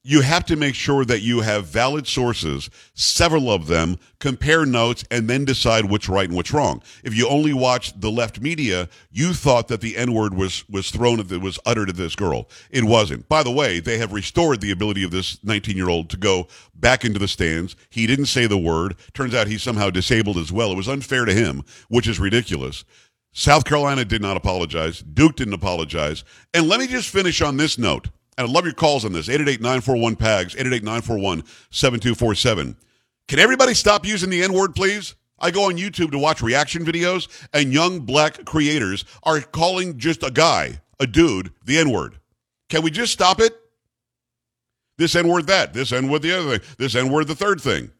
you 0.07 0.21
have 0.21 0.45
to 0.45 0.55
make 0.55 0.73
sure 0.73 1.03
that 1.03 1.19
you 1.19 1.41
have 1.41 1.67
valid 1.67 2.07
sources, 2.07 2.69
several 2.93 3.51
of 3.51 3.67
them, 3.67 3.99
compare 4.21 4.65
notes, 4.65 5.03
and 5.11 5.29
then 5.29 5.43
decide 5.43 5.83
what's 5.83 6.07
right 6.07 6.29
and 6.29 6.33
what's 6.37 6.53
wrong. 6.53 6.81
If 7.03 7.13
you 7.13 7.27
only 7.27 7.51
watched 7.51 7.99
the 7.99 8.09
left 8.09 8.39
media, 8.39 8.87
you 9.11 9.33
thought 9.33 9.67
that 9.67 9.81
the 9.81 9.97
N 9.97 10.13
word 10.13 10.33
was 10.33 10.63
was 10.69 10.91
thrown 10.91 11.19
at 11.19 11.27
the, 11.27 11.41
was 11.41 11.59
uttered 11.65 11.89
at 11.89 11.97
this 11.97 12.15
girl. 12.15 12.47
It 12.71 12.85
wasn't. 12.85 13.27
By 13.27 13.43
the 13.43 13.51
way, 13.51 13.81
they 13.81 13.97
have 13.97 14.13
restored 14.13 14.61
the 14.61 14.71
ability 14.71 15.03
of 15.03 15.11
this 15.11 15.43
19 15.43 15.75
year 15.75 15.89
old 15.89 16.09
to 16.11 16.17
go 16.17 16.47
back 16.73 17.03
into 17.03 17.19
the 17.19 17.27
stands. 17.27 17.75
He 17.89 18.07
didn't 18.07 18.27
say 18.27 18.47
the 18.47 18.57
word. 18.57 18.95
Turns 19.13 19.35
out 19.35 19.47
he's 19.47 19.61
somehow 19.61 19.89
disabled 19.89 20.37
as 20.37 20.53
well. 20.53 20.71
It 20.71 20.77
was 20.77 20.87
unfair 20.87 21.25
to 21.25 21.33
him, 21.33 21.63
which 21.89 22.07
is 22.07 22.17
ridiculous. 22.17 22.85
South 23.33 23.65
Carolina 23.65 24.05
did 24.05 24.21
not 24.21 24.37
apologize. 24.37 25.01
Duke 25.01 25.35
didn't 25.35 25.53
apologize. 25.53 26.23
And 26.53 26.69
let 26.69 26.79
me 26.79 26.87
just 26.87 27.09
finish 27.09 27.41
on 27.41 27.57
this 27.57 27.77
note. 27.77 28.07
And 28.37 28.47
I 28.47 28.51
love 28.51 28.65
your 28.65 28.73
calls 28.73 29.03
on 29.03 29.13
this 29.13 29.29
888 29.29 29.61
941 29.61 30.15
PAGS, 30.15 30.55
888 30.55 30.83
941 30.83 31.43
7247. 31.71 32.77
Can 33.27 33.39
everybody 33.39 33.73
stop 33.73 34.05
using 34.05 34.29
the 34.29 34.43
N 34.43 34.53
word, 34.53 34.75
please? 34.75 35.15
I 35.39 35.51
go 35.51 35.65
on 35.65 35.77
YouTube 35.77 36.11
to 36.11 36.19
watch 36.19 36.41
reaction 36.41 36.85
videos, 36.85 37.27
and 37.53 37.73
young 37.73 37.99
black 37.99 38.45
creators 38.45 39.05
are 39.23 39.41
calling 39.41 39.97
just 39.97 40.23
a 40.23 40.31
guy, 40.31 40.81
a 40.99 41.05
dude, 41.07 41.51
the 41.65 41.77
N 41.77 41.91
word. 41.91 42.19
Can 42.69 42.83
we 42.83 42.91
just 42.91 43.13
stop 43.13 43.39
it? 43.39 43.55
This 44.97 45.15
N 45.15 45.27
word, 45.27 45.47
that. 45.47 45.73
This 45.73 45.91
N 45.91 46.09
word, 46.09 46.21
the 46.21 46.37
other 46.37 46.57
thing. 46.57 46.75
This 46.77 46.95
N 46.95 47.11
word, 47.11 47.27
the 47.27 47.35
third 47.35 47.61
thing. 47.61 47.91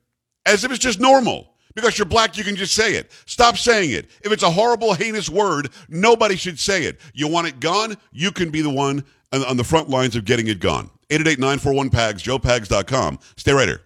As 0.46 0.64
if 0.64 0.72
it's 0.72 0.80
just 0.80 1.00
normal. 1.00 1.54
Because 1.78 1.96
you're 2.00 2.06
black, 2.06 2.36
you 2.40 2.44
can 2.44 2.56
just 2.56 2.74
say 2.74 2.96
it. 2.96 3.12
Stop 3.28 3.56
saying 3.56 3.92
it. 3.92 4.10
If 4.24 4.32
it's 4.32 4.42
a 4.42 4.50
horrible, 4.50 4.96
heinous 4.96 5.30
word, 5.30 5.70
nobody 5.88 6.36
should 6.36 6.60
say 6.60 6.86
it. 6.86 7.00
You 7.14 7.28
want 7.28 7.46
it 7.46 7.60
gone? 7.60 7.98
You 8.12 8.32
can 8.32 8.50
be 8.50 8.64
the 8.64 8.70
one 8.72 9.06
on, 9.32 9.58
the 9.58 9.64
front 9.64 9.88
lines 9.88 10.16
of 10.16 10.26
getting 10.26 10.48
it 10.48 10.60
gone. 10.60 10.90
888-941-PAGS, 11.12 12.24
joepags.com. 12.24 13.20
Stay 13.36 13.52
right 13.54 13.68
here. 13.68 13.82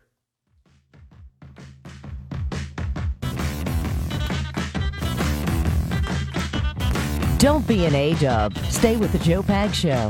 Don't 7.39 7.67
be 7.67 7.83
an 7.83 7.93
A 7.93 8.13
dub. 8.13 8.57
Stay 8.69 8.95
with 8.95 9.12
the 9.12 9.19
Joe 9.19 9.43
Pags 9.43 9.74
Show. 9.74 10.10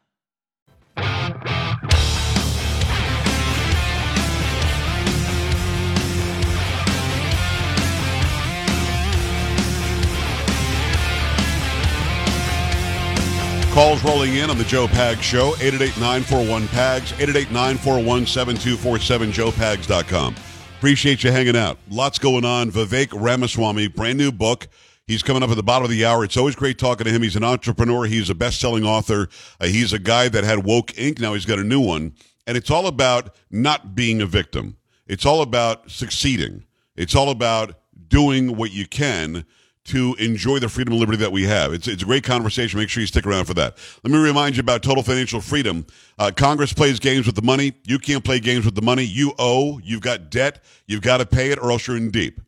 Calls 13.71 14.03
rolling 14.03 14.35
in 14.35 14.49
on 14.49 14.57
the 14.57 14.65
Joe 14.65 14.87
Pags 14.87 15.21
Show, 15.21 15.53
888-941-PAGS, 15.53 17.13
888-941-7247, 17.13 19.31
joepags.com. 19.31 20.35
Appreciate 20.77 21.23
you 21.23 21.31
hanging 21.31 21.55
out. 21.55 21.77
Lots 21.89 22.19
going 22.19 22.43
on. 22.43 22.69
Vivek 22.69 23.13
Ramaswamy, 23.13 23.87
brand 23.87 24.17
new 24.17 24.29
book. 24.29 24.67
He's 25.07 25.23
coming 25.23 25.41
up 25.41 25.51
at 25.51 25.55
the 25.55 25.63
bottom 25.63 25.85
of 25.85 25.89
the 25.89 26.03
hour. 26.03 26.25
It's 26.25 26.35
always 26.35 26.55
great 26.55 26.79
talking 26.79 27.05
to 27.05 27.11
him. 27.11 27.21
He's 27.21 27.37
an 27.37 27.45
entrepreneur. 27.45 28.03
He's 28.05 28.29
a 28.29 28.35
best-selling 28.35 28.83
author. 28.83 29.29
Uh, 29.61 29.67
he's 29.67 29.93
a 29.93 29.99
guy 29.99 30.27
that 30.27 30.43
had 30.43 30.65
Woke 30.65 30.91
Inc. 30.93 31.21
Now 31.21 31.33
he's 31.33 31.45
got 31.45 31.57
a 31.57 31.63
new 31.63 31.79
one. 31.79 32.13
And 32.45 32.57
it's 32.57 32.69
all 32.69 32.87
about 32.87 33.33
not 33.49 33.95
being 33.95 34.21
a 34.21 34.25
victim. 34.25 34.75
It's 35.07 35.25
all 35.25 35.41
about 35.41 35.89
succeeding. 35.89 36.65
It's 36.97 37.15
all 37.15 37.29
about 37.29 37.79
doing 38.09 38.57
what 38.57 38.73
you 38.73 38.85
can 38.85 39.45
to 39.85 40.15
enjoy 40.19 40.59
the 40.59 40.69
freedom 40.69 40.93
and 40.93 40.99
liberty 40.99 41.17
that 41.17 41.31
we 41.31 41.43
have. 41.43 41.73
It's, 41.73 41.87
it's 41.87 42.03
a 42.03 42.05
great 42.05 42.23
conversation. 42.23 42.79
Make 42.79 42.89
sure 42.89 43.01
you 43.01 43.07
stick 43.07 43.25
around 43.25 43.45
for 43.45 43.53
that. 43.55 43.77
Let 44.03 44.11
me 44.11 44.19
remind 44.19 44.55
you 44.55 44.61
about 44.61 44.83
total 44.83 45.03
financial 45.03 45.41
freedom. 45.41 45.85
Uh, 46.19 46.31
Congress 46.35 46.71
plays 46.71 46.99
games 46.99 47.25
with 47.25 47.35
the 47.35 47.41
money. 47.41 47.73
You 47.85 47.97
can't 47.97 48.23
play 48.23 48.39
games 48.39 48.65
with 48.65 48.75
the 48.75 48.81
money. 48.81 49.03
You 49.03 49.33
owe. 49.39 49.79
You've 49.79 50.01
got 50.01 50.29
debt. 50.29 50.63
You've 50.85 51.01
got 51.01 51.17
to 51.17 51.25
pay 51.25 51.51
it 51.51 51.59
or 51.59 51.71
else 51.71 51.87
you're 51.87 51.97
in 51.97 52.11
deep. 52.11 52.39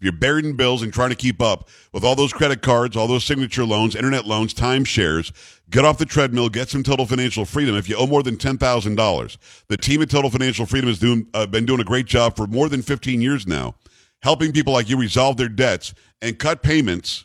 If 0.00 0.04
you're 0.04 0.12
buried 0.12 0.46
in 0.46 0.56
bills 0.56 0.80
and 0.82 0.90
trying 0.90 1.10
to 1.10 1.14
keep 1.14 1.42
up 1.42 1.68
with 1.92 2.04
all 2.04 2.14
those 2.14 2.32
credit 2.32 2.62
cards, 2.62 2.96
all 2.96 3.06
those 3.06 3.22
signature 3.22 3.66
loans, 3.66 3.94
internet 3.94 4.24
loans, 4.24 4.54
timeshares, 4.54 5.30
get 5.68 5.84
off 5.84 5.98
the 5.98 6.06
treadmill, 6.06 6.48
get 6.48 6.70
some 6.70 6.82
total 6.82 7.04
financial 7.04 7.44
freedom. 7.44 7.76
If 7.76 7.86
you 7.86 7.96
owe 7.96 8.06
more 8.06 8.22
than 8.22 8.38
$10,000, 8.38 9.36
the 9.68 9.76
team 9.76 10.00
at 10.00 10.08
Total 10.08 10.30
Financial 10.30 10.64
Freedom 10.64 10.88
has 10.88 10.98
doing, 10.98 11.26
uh, 11.34 11.44
been 11.46 11.66
doing 11.66 11.80
a 11.80 11.84
great 11.84 12.06
job 12.06 12.34
for 12.34 12.46
more 12.46 12.70
than 12.70 12.80
15 12.80 13.20
years 13.20 13.46
now, 13.46 13.74
helping 14.22 14.52
people 14.52 14.72
like 14.72 14.88
you 14.88 14.96
resolve 14.96 15.36
their 15.36 15.48
debts 15.48 15.94
and 16.20 16.38
cut 16.38 16.62
payments 16.62 17.24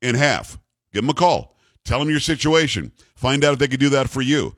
in 0.00 0.14
half. 0.14 0.58
Give 0.92 1.02
them 1.02 1.10
a 1.10 1.14
call. 1.14 1.56
Tell 1.84 1.98
them 1.98 2.10
your 2.10 2.20
situation. 2.20 2.92
Find 3.14 3.44
out 3.44 3.54
if 3.54 3.58
they 3.58 3.68
can 3.68 3.80
do 3.80 3.90
that 3.90 4.08
for 4.08 4.20
you. 4.20 4.56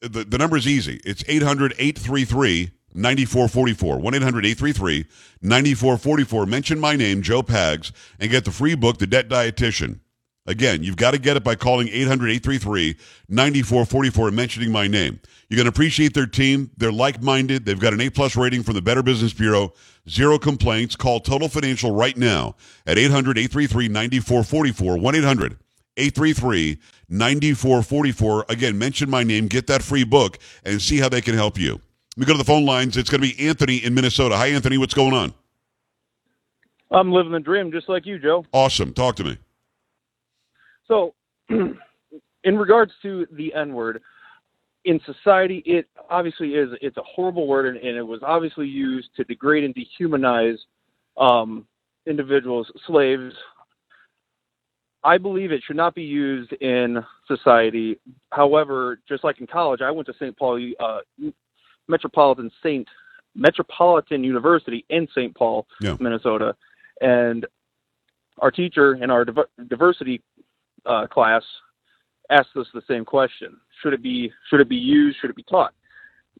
The, 0.00 0.24
the 0.24 0.38
number 0.38 0.56
is 0.56 0.66
easy. 0.66 1.00
It's 1.04 1.24
800 1.26 1.72
833 1.78 2.70
9444. 2.94 3.98
1 3.98 4.14
800 4.14 4.46
833 4.46 5.06
9444. 5.42 6.46
Mention 6.46 6.80
my 6.80 6.96
name, 6.96 7.22
Joe 7.22 7.42
Pags, 7.42 7.92
and 8.18 8.30
get 8.30 8.44
the 8.44 8.50
free 8.50 8.74
book, 8.74 8.98
The 8.98 9.06
Debt 9.06 9.28
Dietitian. 9.28 10.00
Again, 10.46 10.82
you've 10.82 10.96
got 10.96 11.12
to 11.12 11.18
get 11.18 11.36
it 11.36 11.44
by 11.44 11.56
calling 11.56 11.88
800 11.88 12.30
833 12.30 12.96
9444 13.28 14.28
and 14.28 14.36
mentioning 14.36 14.72
my 14.72 14.86
name. 14.86 15.20
You're 15.48 15.56
going 15.56 15.66
to 15.66 15.70
appreciate 15.70 16.14
their 16.14 16.26
team. 16.26 16.70
They're 16.76 16.92
like 16.92 17.22
minded. 17.22 17.64
They've 17.64 17.78
got 17.78 17.92
an 17.92 18.00
A 18.00 18.10
plus 18.10 18.36
rating 18.36 18.62
from 18.62 18.74
the 18.74 18.82
Better 18.82 19.02
Business 19.02 19.32
Bureau. 19.32 19.72
Zero 20.08 20.38
complaints. 20.38 20.96
Call 20.96 21.20
Total 21.20 21.48
Financial 21.48 21.92
right 21.92 22.16
now 22.16 22.56
at 22.86 22.98
800 22.98 23.38
833 23.38 23.88
9444. 23.88 24.98
1 24.98 25.14
800 25.14 25.58
833 25.96 26.78
9444. 27.08 28.46
Again, 28.48 28.78
mention 28.78 29.10
my 29.10 29.22
name, 29.22 29.46
get 29.46 29.66
that 29.68 29.82
free 29.82 30.04
book, 30.04 30.38
and 30.64 30.80
see 30.80 30.98
how 30.98 31.08
they 31.08 31.20
can 31.20 31.34
help 31.34 31.58
you. 31.58 31.80
Let 32.16 32.18
me 32.18 32.24
go 32.26 32.32
to 32.32 32.38
the 32.38 32.44
phone 32.44 32.64
lines. 32.64 32.96
It's 32.96 33.10
going 33.10 33.20
to 33.20 33.28
be 33.28 33.48
Anthony 33.48 33.76
in 33.76 33.94
Minnesota. 33.94 34.36
Hi, 34.36 34.48
Anthony. 34.48 34.78
What's 34.78 34.94
going 34.94 35.12
on? 35.12 35.34
I'm 36.90 37.12
living 37.12 37.32
the 37.32 37.40
dream 37.40 37.72
just 37.72 37.88
like 37.88 38.06
you, 38.06 38.18
Joe. 38.18 38.44
Awesome. 38.52 38.94
Talk 38.94 39.16
to 39.16 39.24
me. 39.24 39.38
So, 40.88 41.14
in 41.48 41.78
regards 42.44 42.92
to 43.02 43.26
the 43.32 43.52
N 43.54 43.72
word, 43.74 44.02
in 44.84 45.00
society, 45.04 45.62
it 45.66 45.88
obviously 46.10 46.54
is 46.54 46.70
it's 46.80 46.96
a 46.96 47.02
horrible 47.02 47.46
word, 47.46 47.66
and, 47.66 47.76
and 47.84 47.96
it 47.96 48.06
was 48.06 48.20
obviously 48.22 48.66
used 48.66 49.08
to 49.16 49.24
degrade 49.24 49.64
and 49.64 49.74
dehumanize 49.74 50.58
um, 51.16 51.66
individuals, 52.06 52.70
slaves. 52.86 53.34
I 55.02 55.18
believe 55.18 55.52
it 55.52 55.62
should 55.64 55.76
not 55.76 55.94
be 55.94 56.02
used 56.02 56.52
in 56.54 57.04
society. 57.28 57.98
However, 58.30 59.00
just 59.08 59.24
like 59.24 59.40
in 59.40 59.46
college, 59.46 59.80
I 59.80 59.90
went 59.90 60.06
to 60.06 60.14
St. 60.14 60.36
Paul 60.36 60.72
uh, 60.80 60.98
Metropolitan 61.88 62.50
Saint 62.62 62.88
Metropolitan 63.34 64.24
University 64.24 64.84
in 64.88 65.06
St. 65.14 65.34
Paul, 65.34 65.66
Yeah. 65.80 65.96
Minnesota, 66.00 66.56
and 67.00 67.46
our 68.38 68.50
teacher 68.50 68.94
in 68.94 69.10
our 69.10 69.24
div- 69.24 69.68
diversity 69.68 70.22
uh, 70.86 71.06
class 71.06 71.42
asked 72.30 72.56
us 72.56 72.66
the 72.74 72.82
same 72.88 73.04
question: 73.04 73.56
Should 73.82 73.92
it 73.92 74.02
be 74.02 74.32
should 74.48 74.60
it 74.60 74.68
be 74.68 74.76
used? 74.76 75.18
Should 75.20 75.30
it 75.30 75.36
be 75.36 75.44
taught? 75.44 75.74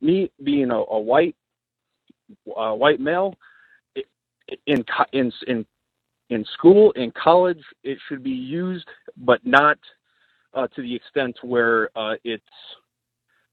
Me 0.01 0.31
being 0.43 0.71
a, 0.71 0.77
a 0.77 1.01
white 1.01 1.37
uh, 2.57 2.73
white 2.73 3.01
male 3.01 3.35
in 4.67 4.85
in 5.13 5.33
in 5.47 5.67
in 6.31 6.45
school 6.55 6.93
in 6.93 7.13
college, 7.13 7.63
it 7.85 7.99
should 8.09 8.23
be 8.23 8.31
used, 8.31 8.87
but 9.17 9.45
not 9.45 9.79
uh, 10.55 10.67
to 10.69 10.83
the 10.83 10.95
extent 10.95 11.37
where 11.43 11.91
uh, 11.97 12.15
it's 12.25 12.43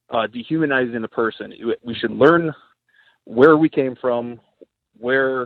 uh, 0.10 0.27
dehumanizing 0.27 1.01
the 1.01 1.08
person. 1.08 1.53
We 1.84 1.95
should 1.95 2.12
learn 2.12 2.53
where 3.25 3.58
we 3.58 3.69
came 3.69 3.95
from, 3.99 4.39
where 4.97 5.43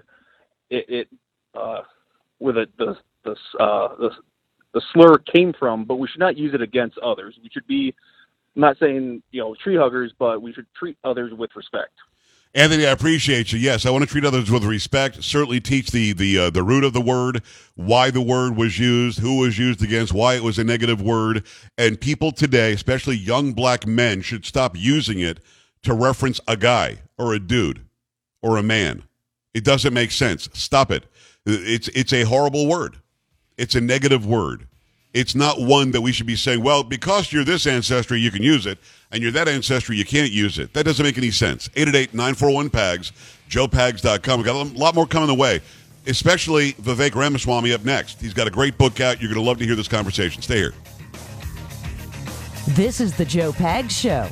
it, 0.69 0.85
it 0.89 1.07
uh, 1.53 1.81
where 2.37 2.53
the 2.53 2.65
the 2.77 2.95
the, 3.23 3.31
uh, 3.59 3.95
the 3.97 4.09
the 4.77 4.83
slur 4.93 5.17
came 5.17 5.53
from, 5.53 5.85
but 5.85 5.95
we 5.95 6.07
should 6.07 6.19
not 6.19 6.37
use 6.37 6.53
it 6.53 6.61
against 6.61 6.99
others. 6.99 7.35
We 7.41 7.49
should 7.49 7.65
be 7.65 7.95
I'm 8.55 8.61
not 8.61 8.77
saying 8.79 9.23
you 9.31 9.41
know 9.41 9.55
tree 9.55 9.75
huggers, 9.75 10.13
but 10.17 10.41
we 10.41 10.53
should 10.53 10.67
treat 10.77 10.97
others 11.03 11.33
with 11.33 11.49
respect. 11.55 11.93
Anthony, 12.53 12.85
I 12.85 12.91
appreciate 12.91 13.51
you. 13.51 13.59
Yes, 13.59 13.85
I 13.85 13.89
want 13.89 14.03
to 14.03 14.09
treat 14.09 14.23
others 14.23 14.49
with 14.51 14.63
respect. 14.63 15.23
Certainly, 15.23 15.61
teach 15.61 15.89
the 15.89 16.13
the 16.13 16.37
uh, 16.37 16.49
the 16.51 16.61
root 16.61 16.83
of 16.83 16.93
the 16.93 17.01
word, 17.01 17.41
why 17.75 18.11
the 18.11 18.21
word 18.21 18.55
was 18.55 18.77
used, 18.77 19.19
who 19.19 19.39
was 19.39 19.57
used 19.57 19.81
against, 19.83 20.13
why 20.13 20.35
it 20.35 20.43
was 20.43 20.59
a 20.59 20.63
negative 20.63 21.01
word, 21.01 21.43
and 21.77 21.99
people 21.99 22.31
today, 22.31 22.73
especially 22.73 23.15
young 23.15 23.53
black 23.53 23.87
men, 23.87 24.21
should 24.21 24.45
stop 24.45 24.77
using 24.77 25.19
it 25.19 25.39
to 25.81 25.93
reference 25.93 26.39
a 26.47 26.55
guy 26.55 26.99
or 27.17 27.33
a 27.33 27.39
dude 27.39 27.81
or 28.43 28.57
a 28.57 28.63
man. 28.63 29.03
It 29.55 29.63
doesn't 29.63 29.93
make 29.93 30.11
sense. 30.11 30.49
Stop 30.53 30.91
it. 30.91 31.05
It's 31.47 31.87
it's 31.89 32.13
a 32.13 32.23
horrible 32.23 32.67
word. 32.67 32.97
It's 33.57 33.75
a 33.75 33.81
negative 33.81 34.25
word. 34.25 34.67
It's 35.13 35.33
not 35.33 35.59
one 35.59 35.91
that 35.91 36.01
we 36.01 36.11
should 36.11 36.27
be 36.27 36.35
saying, 36.35 36.61
well, 36.61 36.83
because 36.83 37.33
you're 37.33 37.43
this 37.43 37.65
ancestry, 37.65 38.19
you 38.19 38.29
can 38.29 38.43
use 38.43 38.65
it, 38.67 38.77
and 39.11 39.23
you're 39.23 39.31
that 39.31 39.47
ancestry, 39.47 39.97
you 39.97 40.05
can't 40.05 40.31
use 40.31 40.59
it. 40.59 40.73
That 40.73 40.83
doesn't 40.83 41.03
make 41.03 41.17
any 41.17 41.31
sense. 41.31 41.69
888-941-PAGS, 41.69 43.13
joepags.com. 43.49 44.39
We've 44.39 44.45
got 44.45 44.55
a 44.55 44.77
lot 44.77 44.93
more 44.93 45.07
coming 45.07 45.27
the 45.27 45.33
way, 45.33 45.61
especially 46.05 46.73
Vivek 46.73 47.15
Ramaswamy 47.15 47.73
up 47.73 47.83
next. 47.83 48.21
He's 48.21 48.33
got 48.33 48.47
a 48.47 48.51
great 48.51 48.77
book 48.77 48.99
out. 48.99 49.19
You're 49.19 49.33
going 49.33 49.43
to 49.43 49.47
love 49.47 49.57
to 49.57 49.65
hear 49.65 49.75
this 49.75 49.87
conversation. 49.87 50.43
Stay 50.43 50.57
here. 50.57 50.73
This 52.69 52.99
is 52.99 53.15
the 53.15 53.25
Joe 53.25 53.53
Pags 53.53 53.91
Show. 53.91 54.29